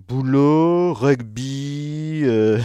boulot, 0.08 0.94
rugby, 0.94 2.22
euh, 2.26 2.60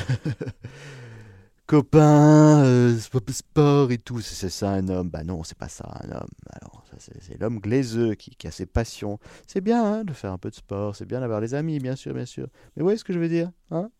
copain, 1.67 2.65
euh, 2.65 2.99
sport 2.99 3.93
et 3.93 3.99
tout, 3.99 4.21
c'est 4.21 4.51
ça 4.51 4.71
un 4.71 4.89
homme. 4.89 5.09
Bah 5.09 5.25
non, 5.25 5.45
c'est 5.45 5.59
pas 5.59 5.69
ça 5.69 5.89
un 6.03 6.11
homme. 6.11 6.31
Alors, 6.51 6.84
c'est 6.99 7.41
l'homme 7.41 7.61
glaiseux 7.61 8.15
qui, 8.15 8.47
a 8.47 8.51
ses 8.51 8.67
passions. 8.67 9.19
C'est 9.47 9.61
bien 9.61 9.85
hein, 9.85 10.05
de 10.05 10.13
faire 10.13 10.33
un 10.33 10.39
peu 10.39 10.51
de 10.51 10.55
sport, 10.55 10.97
c'est 10.97 11.07
bien 11.07 11.21
d'avoir 11.21 11.41
des 11.41 11.55
amis, 11.55 11.79
bien 11.79 11.97
sûr, 11.97 12.15
bien 12.15 12.27
sûr. 12.27 12.49
Mais 12.77 12.81
vous 12.81 12.85
voyez 12.85 12.99
ce 12.99 13.05
que 13.05 13.13
je 13.13 13.19
veux 13.19 13.29
dire 13.29 13.51
hein? 13.71 13.91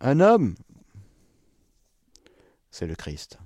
Un 0.00 0.18
homme, 0.18 0.56
c'est 2.70 2.86
le 2.86 2.96
Christ. 2.96 3.38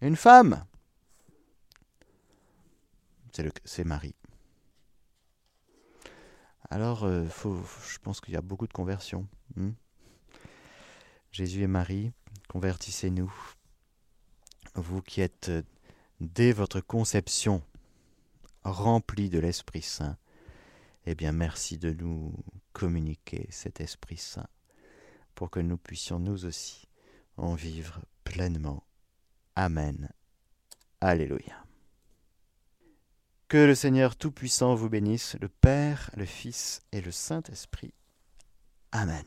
Une 0.00 0.16
femme, 0.16 0.64
c'est 3.64 3.84
Marie. 3.84 4.14
Alors, 6.70 7.04
euh, 7.04 7.24
je 7.24 7.98
pense 7.98 8.20
qu'il 8.20 8.34
y 8.34 8.36
a 8.36 8.42
beaucoup 8.42 8.66
de 8.66 8.72
conversions. 8.72 9.28
Hmm. 9.56 9.72
Jésus 11.30 11.62
et 11.62 11.66
Marie, 11.66 12.12
convertissez-nous. 12.48 13.32
Vous 14.74 15.02
qui 15.02 15.20
êtes, 15.20 15.48
euh, 15.48 15.62
dès 16.20 16.52
votre 16.52 16.80
conception, 16.80 17.62
remplis 18.64 19.30
de 19.30 19.38
l'Esprit 19.38 19.82
Saint, 19.82 20.16
eh 21.06 21.14
bien 21.14 21.32
merci 21.32 21.78
de 21.78 21.92
nous 21.92 22.32
communiquer 22.72 23.46
cet 23.50 23.80
Esprit 23.80 24.16
Saint 24.16 24.48
pour 25.34 25.50
que 25.50 25.60
nous 25.60 25.76
puissions 25.76 26.18
nous 26.18 26.44
aussi 26.44 26.88
en 27.36 27.54
vivre 27.54 28.00
pleinement. 28.24 28.84
Amen. 29.56 30.10
Alléluia. 31.00 31.64
Que 33.48 33.58
le 33.58 33.74
Seigneur 33.74 34.16
Tout-Puissant 34.16 34.74
vous 34.74 34.88
bénisse, 34.88 35.36
le 35.40 35.48
Père, 35.48 36.10
le 36.16 36.24
Fils 36.24 36.80
et 36.92 37.00
le 37.00 37.10
Saint-Esprit. 37.10 37.94
Amen. 38.90 39.26